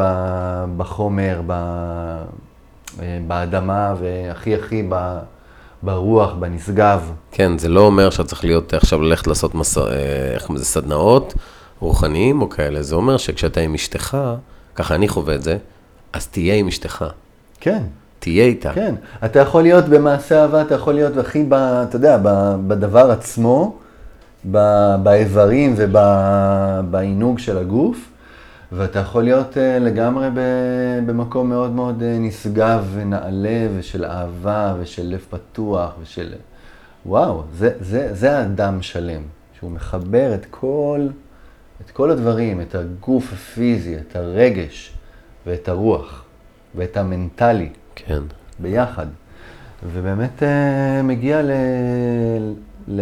[0.76, 1.52] בחומר, ב...
[3.02, 5.18] אה, באדמה, והכי הכי ב...
[5.82, 7.12] ברוח, בנשגב.
[7.32, 9.86] כן, זה לא אומר שאתה צריך להיות עכשיו ללכת לעשות מסע, אה,
[10.34, 11.34] איך קוראים לזה, סדנאות
[11.80, 14.18] רוחניים או כאלה, זה אומר שכשאתה עם אשתך,
[14.74, 15.56] ככה אני חווה את זה,
[16.12, 17.04] אז תהיה עם אשתך,
[17.60, 17.82] כן,
[18.18, 18.72] תהיה איתה.
[18.72, 18.94] כן.
[19.24, 23.78] אתה יכול להיות במעשה אהבה, אתה יכול להיות הכי, ב, אתה יודע, ב, בדבר עצמו,
[25.02, 28.08] באיברים ובעינוג של הגוף,
[28.72, 30.28] ואתה יכול להיות אה, לגמרי
[31.06, 36.34] במקום מאוד מאוד אה, נשגב ונעלה ושל אהבה ושל לב פתוח ושל...
[37.06, 39.22] וואו, זה, זה, זה האדם שלם,
[39.58, 41.06] שהוא מחבר את כל,
[41.84, 44.92] את כל הדברים, את הגוף הפיזי, את הרגש
[45.46, 46.24] ואת הרוח
[46.74, 47.68] ואת המנטלי.
[47.94, 48.22] כן.
[48.58, 49.06] ביחד.
[49.92, 51.50] ובאמת אה, מגיע ל...
[52.88, 53.00] ל...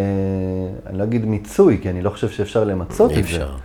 [0.86, 3.28] אני לא אגיד מיצוי, כי אני לא חושב שאפשר למצות אי את זה.
[3.28, 3.56] אפשר.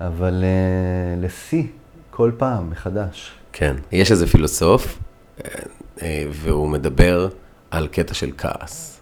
[0.00, 1.64] אבל אה, לשיא,
[2.10, 3.32] כל פעם, מחדש.
[3.52, 3.76] כן.
[3.92, 4.98] יש איזה פילוסוף,
[5.44, 5.50] אה,
[6.02, 7.28] אה, והוא מדבר
[7.70, 9.00] על קטע של כעס.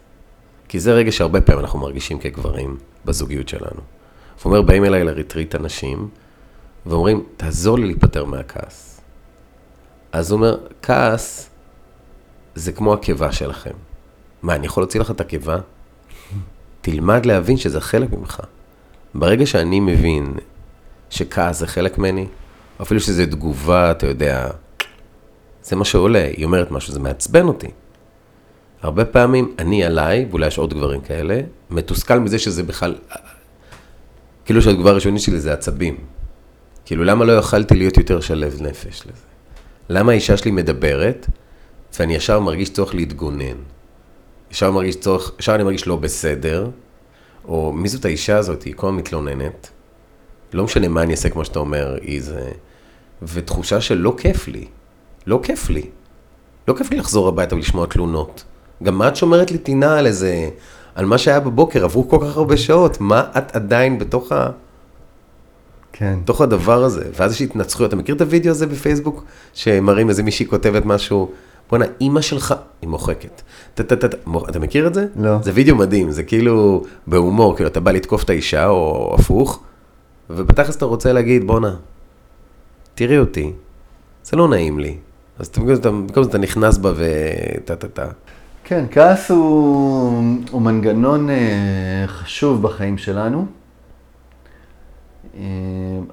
[0.68, 3.70] כי זה רגע שהרבה פעמים אנחנו מרגישים כגברים בזוגיות שלנו.
[3.70, 3.80] הוא
[4.44, 6.08] אומר, באים אליי לריטריט אנשים,
[6.86, 9.00] ואומרים, תעזור לי להיפטר מהכעס.
[10.12, 11.50] אז הוא אומר, כעס
[12.54, 13.70] זה כמו הקיבה שלכם.
[14.42, 15.58] מה, אני יכול להוציא לך את הקיבה?
[16.90, 18.40] תלמד להבין שזה חלק ממך.
[19.14, 20.34] ברגע שאני מבין
[21.10, 22.26] שכעס זה חלק ממני,
[22.82, 24.48] אפילו שזה תגובה, אתה יודע,
[25.62, 27.68] זה מה שעולה, היא אומרת משהו, זה מעצבן אותי.
[28.82, 32.94] הרבה פעמים אני עליי, ואולי יש עוד גברים כאלה, מתוסכל מזה שזה בכלל,
[34.44, 35.96] כאילו שהתגובה הראשונית שלי זה עצבים.
[36.84, 39.22] כאילו, למה לא יכלתי להיות יותר שלב נפש לזה?
[39.88, 41.26] למה האישה שלי מדברת,
[41.98, 43.56] ואני ישר מרגיש צורך להתגונן?
[44.50, 46.70] ישר מרגיש צורך, ישר אני מרגיש לא בסדר,
[47.44, 49.70] או מי זאת האישה הזאת, היא כל הזמן מתלוננת.
[50.52, 52.50] לא משנה מה אני אעשה, כמו שאתה אומר, היא זה...
[53.22, 54.64] ותחושה של לא כיף לי.
[55.26, 55.86] לא כיף לי.
[56.68, 58.44] לא כיף לי לחזור הביתה ולשמוע תלונות.
[58.82, 60.48] גם מה את שומרת לי טינה על איזה...
[60.94, 64.50] על מה שהיה בבוקר, עברו כל כך הרבה שעות, מה את עדיין בתוך ה...
[65.92, 66.18] כן.
[66.22, 67.88] בתוך הדבר הזה, ואז יש התנצחויות.
[67.88, 69.24] אתה מכיר את הוידאו הזה בפייסבוק,
[69.54, 71.30] שמראים איזה מישהי כותבת משהו,
[71.70, 73.42] בואנה, אימא שלך, היא מוחקת.
[73.74, 75.06] אתה מכיר את זה?
[75.16, 75.42] לא.
[75.42, 79.62] זה וידאו מדהים, זה כאילו בהומור, כאילו אתה בא לתקוף את האישה, או הפוך,
[80.30, 81.76] ובתכלס אתה רוצה להגיד, בואנה,
[82.94, 83.52] תראי אותי,
[84.24, 84.96] זה לא נעים לי.
[85.38, 85.50] אז
[85.82, 88.06] במקום זה אתה נכנס בה וטה טה טה.
[88.64, 93.46] כן, כעס הוא, הוא מנגנון אה, חשוב בחיים שלנו,
[95.34, 95.40] אה,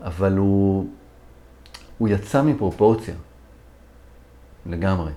[0.03, 0.87] אבל הוא,
[1.97, 3.13] הוא יצא מפרופורציה,
[4.65, 5.11] לגמרי.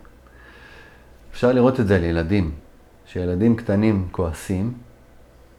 [1.38, 2.50] אפשר לראות את זה על ילדים,
[3.12, 4.72] שילדים קטנים כועסים,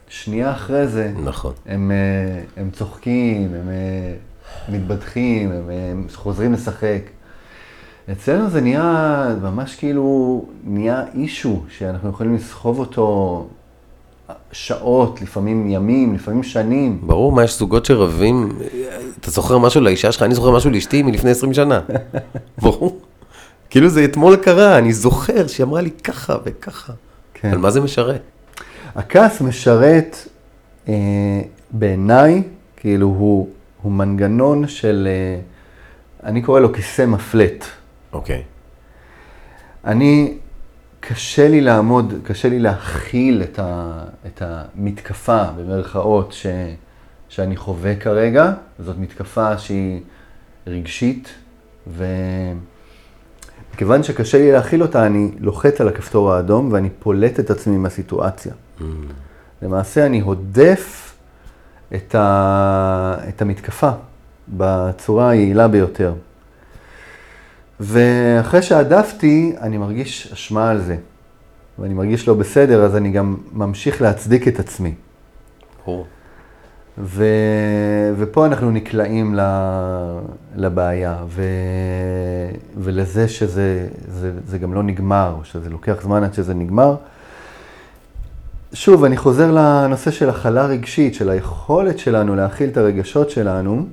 [0.09, 1.53] שנייה אחרי זה נכון.
[1.65, 4.13] הם, אה, הם צוחקים, הם אה,
[4.69, 7.01] מתבדחים, הם, אה, הם חוזרים לשחק.
[8.11, 13.47] אצלנו זה נהיה ממש כאילו, נהיה אישו שאנחנו יכולים לסחוב אותו
[14.51, 17.01] שעות, לפעמים ימים, לפעמים שנים.
[17.03, 18.49] ברור, מה, יש זוגות שרבים,
[19.19, 21.79] אתה זוכר משהו לאישה שלך, אני זוכר משהו לאשתי מלפני 20 שנה.
[22.61, 22.99] ברור.
[23.69, 26.93] כאילו זה אתמול קרה, אני זוכר שהיא אמרה לי ככה וככה.
[27.33, 27.51] כן.
[27.51, 28.21] על מה זה משרת?
[28.95, 30.17] הכעס משרת
[30.87, 30.93] אה,
[31.71, 32.43] בעיניי,
[32.77, 33.49] כאילו הוא,
[33.81, 35.39] הוא מנגנון של, אה,
[36.23, 37.65] אני קורא לו כיסא מפלט.
[38.13, 38.43] אוקיי.
[39.85, 40.37] אני,
[40.99, 46.45] קשה לי לעמוד, קשה לי להכיל את, ה, את המתקפה, במרכאות, ש,
[47.29, 48.53] שאני חווה כרגע.
[48.79, 49.99] זאת מתקפה שהיא
[50.67, 51.33] רגשית,
[53.79, 58.51] וכיוון שקשה לי להכיל אותה, אני לוחץ על הכפתור האדום ואני פולט את עצמי מהסיטואציה.
[58.79, 58.83] Mm.
[59.61, 61.15] למעשה אני הודף
[61.95, 63.89] את, ה, את המתקפה
[64.47, 66.13] בצורה היעילה ביותר.
[67.79, 70.97] ואחרי שהדפתי, אני מרגיש אשמה על זה.
[71.79, 74.93] ואני מרגיש לא בסדר, אז אני גם ממשיך להצדיק את עצמי.
[75.85, 76.05] ברור.
[76.99, 77.25] ו...
[78.17, 79.35] ופה אנחנו נקלעים.
[80.55, 81.43] לבעיה, ו...
[82.77, 86.95] ולזה שזה זה, זה גם לא נגמר, או שזה לוקח זמן עד שזה נגמר.
[88.73, 93.85] שוב, אני חוזר לנושא של הכלה רגשית, של היכולת שלנו להכיל את הרגשות שלנו.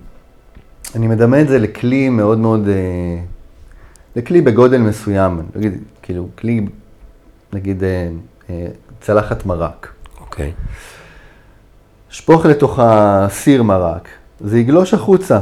[0.94, 3.18] אני מדמה את זה לכלי מאוד מאוד, אה,
[4.16, 6.66] לכלי בגודל מסוים, נגיד, כאילו, כלי,
[7.52, 8.09] נגיד, אה,
[8.50, 8.66] אה,
[9.00, 9.92] צלחת מרק.
[10.20, 10.52] אוקיי.
[12.11, 14.09] שפוך לתוך הסיר מרק,
[14.40, 15.38] זה יגלוש החוצה.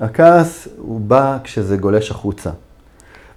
[0.00, 2.50] הכעס הוא בא כשזה גולש החוצה.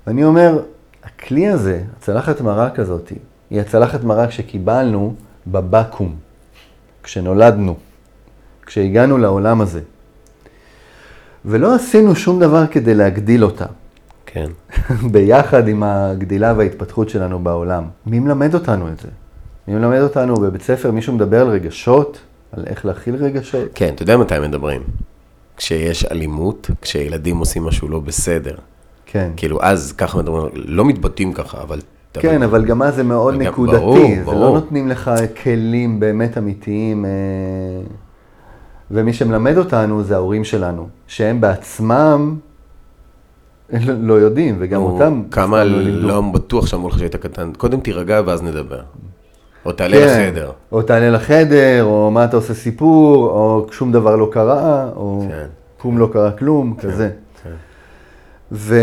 [0.08, 0.60] ואני אומר,
[1.04, 3.12] הכלי הזה, הצלחת מרק הזאת,
[3.50, 5.16] היא הצלחת מרק שקיבלנו
[5.48, 6.16] בבקו"ם,
[7.04, 7.76] כשנולדנו,
[8.66, 9.82] כשהגענו לעולם הזה.
[11.46, 13.66] ולא עשינו שום דבר כדי להגדיל אותה.
[14.26, 14.50] כן.
[15.12, 17.84] ביחד עם הגדילה וההתפתחות שלנו בעולם.
[18.06, 19.08] מי מלמד אותנו את זה?
[19.68, 20.92] מי מלמד אותנו בבית ספר?
[20.92, 22.20] מישהו מדבר על רגשות?
[22.52, 23.70] על איך להכיל רגשות?
[23.76, 24.82] כן, אתה יודע מתי מדברים.
[25.58, 28.56] כשיש אלימות, כשילדים עושים משהו לא בסדר.
[29.06, 29.32] כן.
[29.38, 31.80] כאילו, אז ככה מדברים, לא מתבטאים ככה, אבל...
[32.14, 33.78] כן, אבל גם אז זה מאוד נקודתי.
[33.78, 34.46] ברור, זה ברור.
[34.46, 35.12] לא נותנים לך
[35.44, 37.06] כלים באמת אמיתיים.
[37.06, 37.10] אה,
[38.92, 42.36] ומי שמלמד אותנו זה ההורים שלנו, שהם בעצמם
[43.70, 45.22] לא לא יודעים, וגם אותם...
[45.32, 46.08] כמה לימדו.
[46.08, 47.52] לא בטוח שאמרו לך שהיית קטן.
[47.58, 48.82] קודם תירגע ואז נדבר.
[49.66, 50.52] או תעלה כן, לחדר.
[50.72, 55.46] או תעלה לחדר, או מה אתה עושה סיפור, או שום דבר לא קרה, או כן.
[55.78, 57.10] קום לא קרה כלום, כזה.
[57.44, 57.50] כן.
[58.52, 58.76] ו...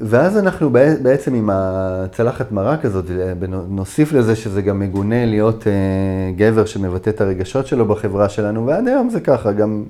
[0.00, 3.04] ואז אנחנו בע- בעצם עם הצלחת מרק הזאת,
[3.68, 5.72] נוסיף לזה שזה גם מגונה להיות אה,
[6.36, 9.84] גבר שמבטא את הרגשות שלו בחברה שלנו, ועד היום זה ככה, גם,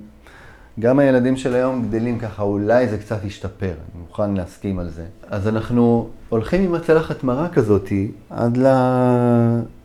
[0.80, 5.02] גם הילדים של היום גדלים ככה, אולי זה קצת ישתפר, אני מוכן להסכים על זה.
[5.30, 7.88] אז אנחנו הולכים עם הצלחת מרק הזאת
[8.30, 8.66] עד, ל...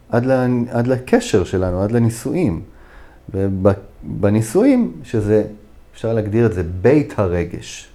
[0.09, 0.31] עד, ל...
[0.71, 2.61] עד לקשר שלנו, עד לנישואים.
[3.33, 5.43] ובנישואים, שזה,
[5.93, 7.89] אפשר להגדיר את זה בית הרגש.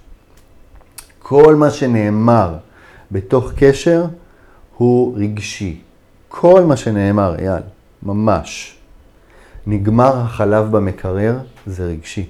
[1.19, 2.57] כל מה שנאמר
[3.11, 4.05] בתוך קשר
[4.77, 5.81] הוא רגשי.
[6.27, 7.63] כל מה שנאמר, אייל,
[8.03, 8.77] ממש.
[9.67, 11.37] נגמר החלב במקרר,
[11.67, 12.29] זה רגשי.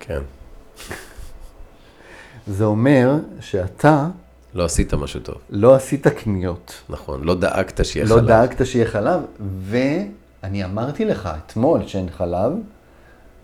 [0.00, 0.20] כן.
[2.46, 4.08] זה אומר שאתה
[4.56, 5.34] לא עשית משהו טוב.
[5.50, 8.26] לא עשית קניות, נכון, לא דאגת שיהיה לא חלב.
[8.26, 9.20] דאגת שיהיה חלב,
[9.62, 12.52] ואני אמרתי לך אתמול שאין חלב,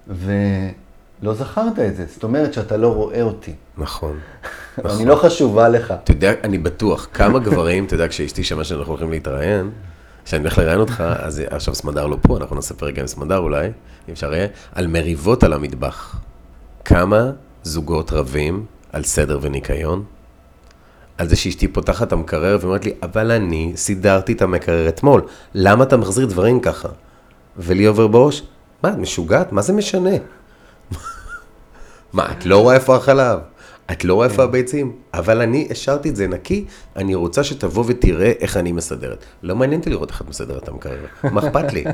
[0.09, 2.05] ולא זכרת את זה.
[2.09, 3.53] זאת אומרת שאתה לא רואה אותי.
[3.79, 4.19] נכון.
[4.85, 5.95] אני לא חשובה לך.
[6.05, 9.71] אתה יודע, אני בטוח, כמה גברים, אתה יודע, כשאשתי שמעה שאנחנו הולכים להתראיין,
[10.25, 13.67] כשאני הולך לראיין אותך, אז עכשיו סמדר לא פה, אנחנו נעשה פרק עם סמדר אולי,
[13.67, 16.21] אם אפשר יהיה, על מריבות על המטבח.
[16.85, 17.31] כמה
[17.63, 20.05] זוגות רבים על סדר וניקיון?
[21.19, 25.23] על זה שאשתי פותחת את המקרר ואומרת לי, אבל אני סידרתי את המקרר אתמול,
[25.55, 26.89] למה אתה מחזיר דברים ככה?
[27.57, 28.43] ולי עובר בראש,
[28.83, 29.53] מה, את משוגעת?
[29.53, 30.11] מה זה משנה?
[32.13, 33.39] מה, את לא רואה איפה החלב?
[33.93, 34.93] את לא רואה איפה הביצים?
[35.15, 36.65] אבל אני השארתי את זה נקי,
[36.97, 39.25] אני רוצה שתבוא ותראה איך אני מסדרת.
[39.43, 41.85] לא מעניין אותי לראות איך את מסדרת את המקרר, מה אכפת לי?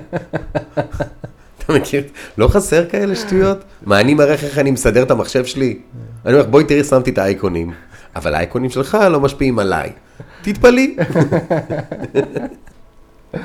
[1.59, 2.03] אתה מכיר?
[2.39, 3.59] לא חסר כאלה שטויות?
[3.83, 5.79] מה, אני מראה איך אני מסדר את המחשב שלי?
[6.27, 7.73] אני אומר בואי תראי, שמתי את האייקונים.
[8.19, 9.93] אבל האייקונים שלך לא משפיעים עליי.
[10.43, 10.97] תתפלאי.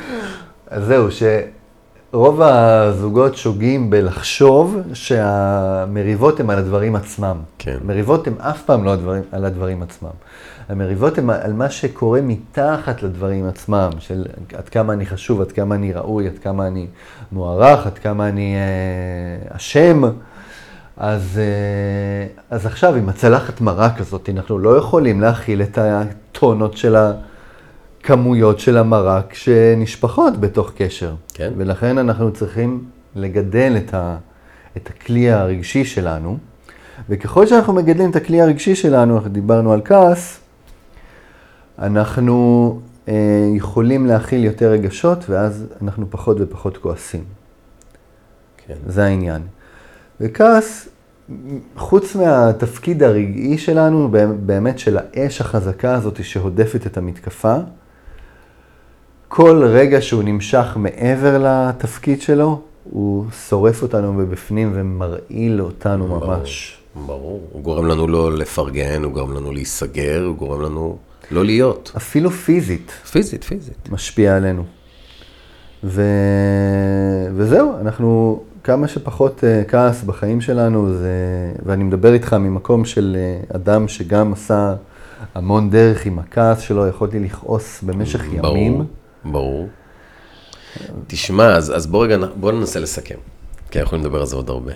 [0.68, 7.38] אז זהו, שרוב הזוגות שוגים בלחשוב שהמריבות הן על הדברים עצמם.
[7.58, 7.78] כן.
[7.82, 10.10] המריבות הן אף פעם לא הדברים, על הדברים עצמם.
[10.70, 15.76] המריבות הן על מה שקורה מתחת לדברים עצמם, של עד כמה אני חשוב, עד כמה
[15.76, 16.88] אני ראוי, עד כמה אני
[17.32, 20.04] מוערך, עד כמה אני אה, אשם.
[20.04, 20.10] אה,
[20.98, 21.40] אז
[22.50, 29.34] עכשיו, עם הצלחת מרק הזאת, אנחנו לא יכולים להכיל את הטונות של הכמויות של המרק
[29.34, 31.16] שנשפכות בתוך קשר.
[31.34, 31.54] כן.
[31.58, 32.84] ולכן אנחנו צריכים
[33.16, 34.18] לגדל את, ה,
[34.78, 36.38] את הכלי הרגשי שלנו,
[37.10, 40.40] וככל שאנחנו מגדלים את הכלי הרגשי שלנו, אנחנו דיברנו על כעס,
[41.80, 43.14] אנחנו אה,
[43.56, 47.24] יכולים להכיל יותר רגשות, ואז אנחנו פחות ופחות כועסים.
[48.68, 48.76] כן.
[48.88, 49.42] זה העניין.
[50.24, 50.90] וכעס,
[51.78, 54.12] חוץ מהתפקיד הרגעי שלנו,
[54.46, 57.56] באמת של האש החזקה הזאת שהודפת את המתקפה,
[59.28, 66.78] כל רגע שהוא נמשך מעבר לתפקיד שלו, הוא שורף אותנו מבפנים ומרעיל אותנו ברור, ממש.
[67.06, 67.42] ברור.
[67.52, 70.98] הוא גורם לנו לא לפרגן, הוא גורם לנו להיסגר, הוא גורם לנו
[71.32, 71.92] לא להיות.
[71.98, 73.90] אפילו פיזית פיזית, פיזית.
[73.92, 74.64] משפיע עלינו.
[75.84, 76.02] ו...
[77.36, 81.12] וזהו, אנחנו כמה שפחות uh, כעס בחיים שלנו, זה...
[81.66, 83.18] ואני מדבר איתך ממקום של
[83.50, 84.76] uh, אדם שגם עשה
[85.36, 88.86] המון דרך עם הכעס שלו, יכולתי לכעוס במשך ברור, ימים.
[89.26, 89.68] ברור.
[91.08, 93.18] תשמע, אז, אז בוא רגע, בוא ננסה לסכם.
[93.72, 94.74] כי אנחנו לדבר על זה עוד הרבה.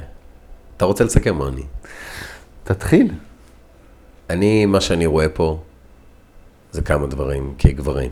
[0.78, 1.64] אתה רוצה לסכם או אני?
[2.64, 3.12] תתחיל.
[4.30, 5.60] אני, מה שאני רואה פה,
[6.72, 8.12] זה כמה דברים כגברים.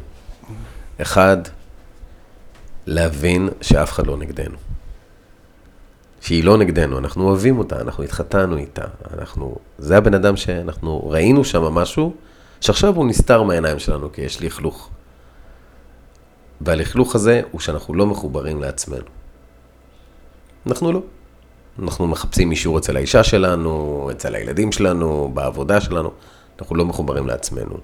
[1.01, 1.37] אחד,
[2.85, 4.64] להבין שאף אחד לא נגדנו.
[6.25, 9.55] שהיא לא נגדנו, אנחנו אוהבים אותה, אנחנו התחתנו איתה, אנחנו...
[9.77, 12.13] זה הבן אדם שאנחנו ראינו שם משהו,
[12.61, 14.89] שעכשיו הוא נסתר מהעיניים שלנו, כי יש לכלוך.
[16.61, 19.05] והלכלוך הזה הוא שאנחנו לא מחוברים לעצמנו.
[20.67, 21.01] אנחנו לא.
[21.79, 26.11] אנחנו מחפשים אישור אצל האישה שלנו, אצל הילדים שלנו, בעבודה שלנו,
[26.59, 27.77] אנחנו לא מחוברים לעצמנו.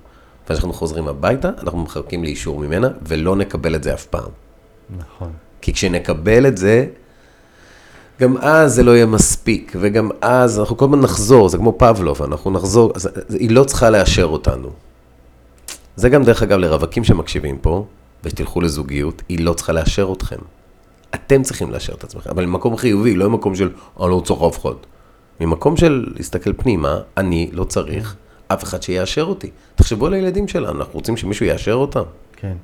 [0.43, 4.29] וכשאנחנו חוזרים הביתה, אנחנו מחכים לאישור ממנה, ולא נקבל את זה אף פעם.
[4.97, 5.31] נכון.
[5.61, 6.85] כי כשנקבל את זה,
[8.22, 12.22] גם אז זה לא יהיה מספיק, וגם אז אנחנו כל הזמן נחזור, זה כמו פבלוב,
[12.22, 14.69] אנחנו נחזור, אז, היא לא צריכה לאשר אותנו.
[15.95, 17.86] זה גם דרך אגב לרווקים שמקשיבים פה,
[18.24, 20.36] ושתלכו לזוגיות, היא לא צריכה לאשר אתכם.
[21.15, 23.69] אתם צריכים לאשר את עצמכם, אבל ממקום חיובי, לא ממקום של,
[23.99, 24.74] אני לא צריך אף אחד.
[25.39, 28.15] ממקום של להסתכל פנימה, אני לא צריך
[28.47, 29.49] אף אחד שיאשר אותי.
[29.76, 32.03] תחשבו על הילדים שלנו, אנחנו רוצים שמישהו יאשר אותם.
[32.36, 32.55] כן.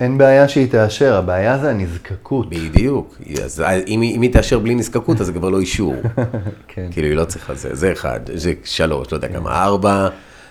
[0.00, 2.48] אין בעיה שהיא תאשר, הבעיה זה הנזקקות.
[2.50, 3.18] בדיוק.
[3.44, 5.94] אז אם, היא- אם היא תאשר בלי נזקקות, אז זה כבר לא אישור.
[6.68, 6.88] כן.
[6.90, 7.74] כאילו, היא לא צריכה זה.
[7.74, 8.20] זה אחד.
[8.34, 9.64] זה שלוש, לא יודע כמה.
[9.64, 10.08] ארבע,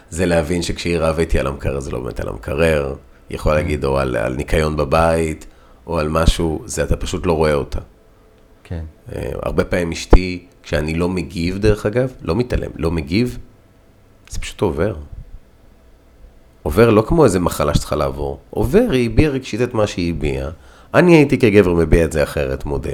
[0.09, 2.95] זה להבין שכשהיא רבה איתי על המקרר, זה לא באמת על המקרר.
[3.29, 5.45] היא יכולה להגיד או על, על ניקיון בבית,
[5.87, 7.79] או על משהו, זה אתה פשוט לא רואה אותה.
[8.63, 8.83] כן.
[9.15, 13.37] אה, הרבה פעמים אשתי, כשאני לא מגיב, דרך אגב, לא מתעלם, לא מגיב,
[14.29, 14.95] זה פשוט עובר.
[16.63, 18.39] עובר לא כמו איזה מחלה שצריכה לעבור.
[18.49, 20.49] עובר, היא הביעה רגשית את מה שהיא הביעה.
[20.93, 22.89] אני הייתי כגבר מביע את זה אחרת, מודה.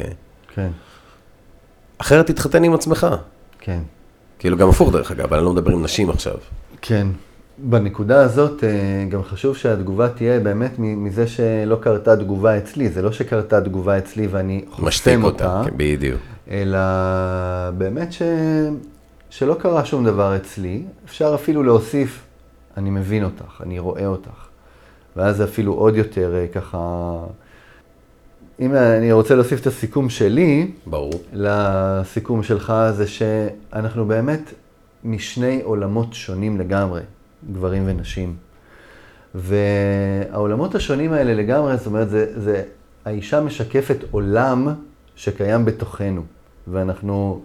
[0.54, 0.70] כן.
[1.98, 3.08] אחרת תתחתן עם עצמך.
[3.60, 3.80] כן.
[4.40, 6.34] כאילו גם הפוך דרך אגב, אני לא מדבר עם נשים עכשיו.
[6.82, 7.08] כן.
[7.58, 8.70] בנקודה הזאת אה,
[9.10, 12.90] גם חשוב שהתגובה תהיה באמת מזה שלא קרתה תגובה אצלי.
[12.90, 16.22] זה לא שקרתה תגובה אצלי ואני חוסם אותה, אותה, כן, בדיוק.
[16.52, 16.80] אלא
[17.78, 18.22] באמת ש...
[19.30, 20.84] שלא קרה שום דבר אצלי.
[21.06, 22.25] אפשר אפילו להוסיף,
[22.78, 24.48] אני מבין אותך, אני רואה אותך.
[25.16, 27.18] ואז זה אפילו עוד יותר אה, ככה...
[28.60, 31.14] אם אני רוצה להוסיף את הסיכום שלי, ברור.
[31.34, 34.54] לסיכום שלך זה שאנחנו באמת
[35.04, 37.02] משני עולמות שונים לגמרי,
[37.52, 38.36] גברים ונשים.
[39.36, 42.64] והעולמות השונים האלה לגמרי, זאת אומרת, זה, זה,
[43.06, 44.68] האישה משקפת עולם
[45.16, 46.22] שקיים בתוכנו,
[46.68, 47.42] ואנחנו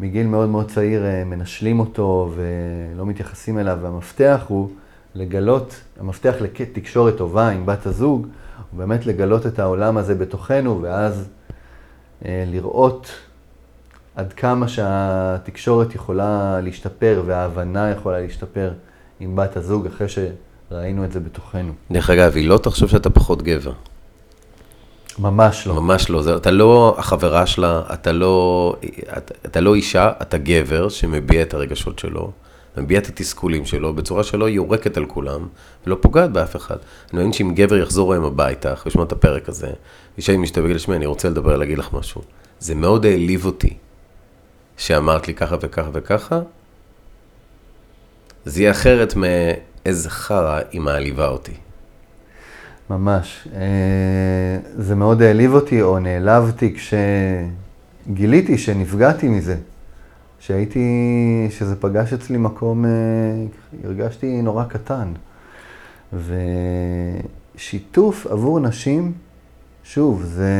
[0.00, 4.70] מגיל מאוד מאוד צעיר אה, מנשלים אותו ולא מתייחסים אליו, והמפתח הוא
[5.14, 8.26] לגלות, המפתח לתקשורת טובה עם בת הזוג,
[8.70, 11.28] הוא באמת לגלות את העולם הזה בתוכנו, ואז
[12.24, 13.10] אה, לראות
[14.16, 18.72] עד כמה שהתקשורת יכולה להשתפר וההבנה יכולה להשתפר
[19.20, 21.72] עם בת הזוג אחרי שראינו את זה בתוכנו.
[21.90, 23.72] דרך אגב, היא לא תחשוב שאתה פחות גבר.
[25.20, 25.74] ממש לא.
[25.74, 26.22] ממש לא.
[26.22, 28.76] זה, אתה לא החברה שלה, אתה לא,
[29.18, 32.30] אתה, אתה לא אישה, אתה גבר שמביע את הרגשות שלו,
[32.76, 35.48] מביע את התסכולים שלו בצורה שלא יורקת על כולם
[35.86, 36.76] ולא פוגעת באף אחד.
[36.76, 39.70] אני מאמין שאם גבר יחזור היום הביתה, אחרי לשמוע את הפרק הזה,
[40.16, 42.22] אישה עם אשתו ויגיד לה, שמע, אני רוצה לדבר, להגיד לך משהו.
[42.60, 43.76] זה מאוד העליב אותי
[44.76, 46.40] שאמרת לי ככה וככה וככה.
[48.44, 51.54] זה יהיה אחרת מאיזה חרא היא מעליבה אותי.
[52.90, 53.48] ממש.
[54.80, 56.74] זה מאוד העליב אותי או נעלבתי
[58.06, 59.56] כשגיליתי שנפגעתי מזה.
[60.38, 60.80] שהייתי,
[61.50, 62.90] שזה פגש אצלי מקום, אה,
[63.84, 65.12] הרגשתי נורא קטן.
[67.56, 69.12] ושיתוף עבור נשים,
[69.84, 70.52] שוב, זה,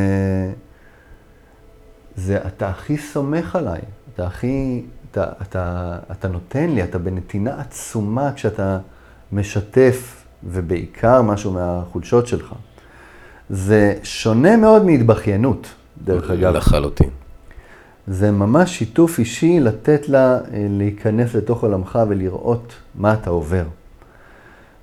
[2.15, 3.81] זה אתה הכי סומך עליי,
[4.13, 8.79] אתה הכי, אתה, אתה, אתה נותן לי, אתה בנתינה עצומה כשאתה
[9.31, 12.53] משתף, ובעיקר משהו מהחולשות שלך.
[13.51, 15.67] זה שונה מאוד מהתבכיינות,
[16.03, 16.55] דרך אגב.
[16.55, 17.09] לחלוטין.
[18.07, 23.63] זה ממש שיתוף אישי לתת לה אה, להיכנס לתוך עולמך ולראות מה אתה עובר.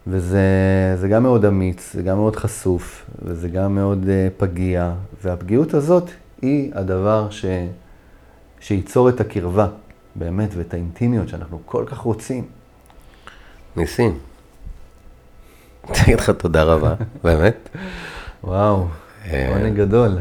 [0.06, 4.92] וזה גם מאוד אמיץ, זה גם מאוד חשוף, וזה גם מאוד uh, פגיע,
[5.24, 6.10] והפגיעות הזאת
[6.42, 7.44] היא הדבר ש...
[8.60, 9.66] שייצור את הקרבה,
[10.16, 12.44] באמת, ואת האינטימיות שאנחנו כל כך רוצים.
[13.76, 14.18] ניסים,
[15.90, 16.94] אני אגיד לך תודה רבה,
[17.24, 17.68] באמת.
[18.44, 18.86] וואו,
[19.26, 20.18] אה, עונג גדול.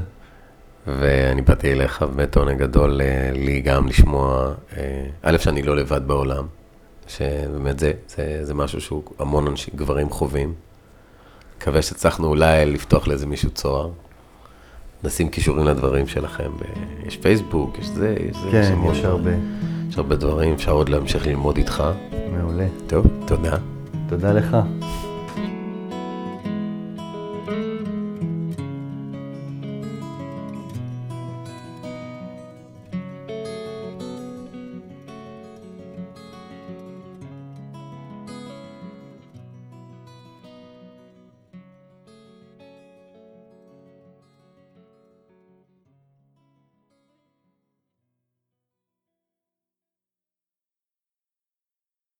[0.88, 6.08] ואני באתי אליך, באמת עונג גדול אה, לי גם לשמוע, אה, א', שאני לא לבד
[6.08, 6.46] בעולם,
[7.08, 10.54] שבאמת זה, זה, זה משהו שהוא המון אנשים, גברים חווים.
[11.58, 13.90] מקווה שהצלחנו אולי לפתוח לאיזה מישהו צוהר.
[15.04, 16.52] נשים קישורים לדברים שלכם,
[17.06, 19.32] יש פייסבוק, יש זה, יש זה, כן, המון- יש הרבה.
[19.90, 21.84] יש הרבה דברים, אפשר עוד להמשיך ללמוד איתך.
[22.32, 22.68] מעולה.
[22.88, 23.58] טוב, תודה.
[24.10, 24.58] תודה לך.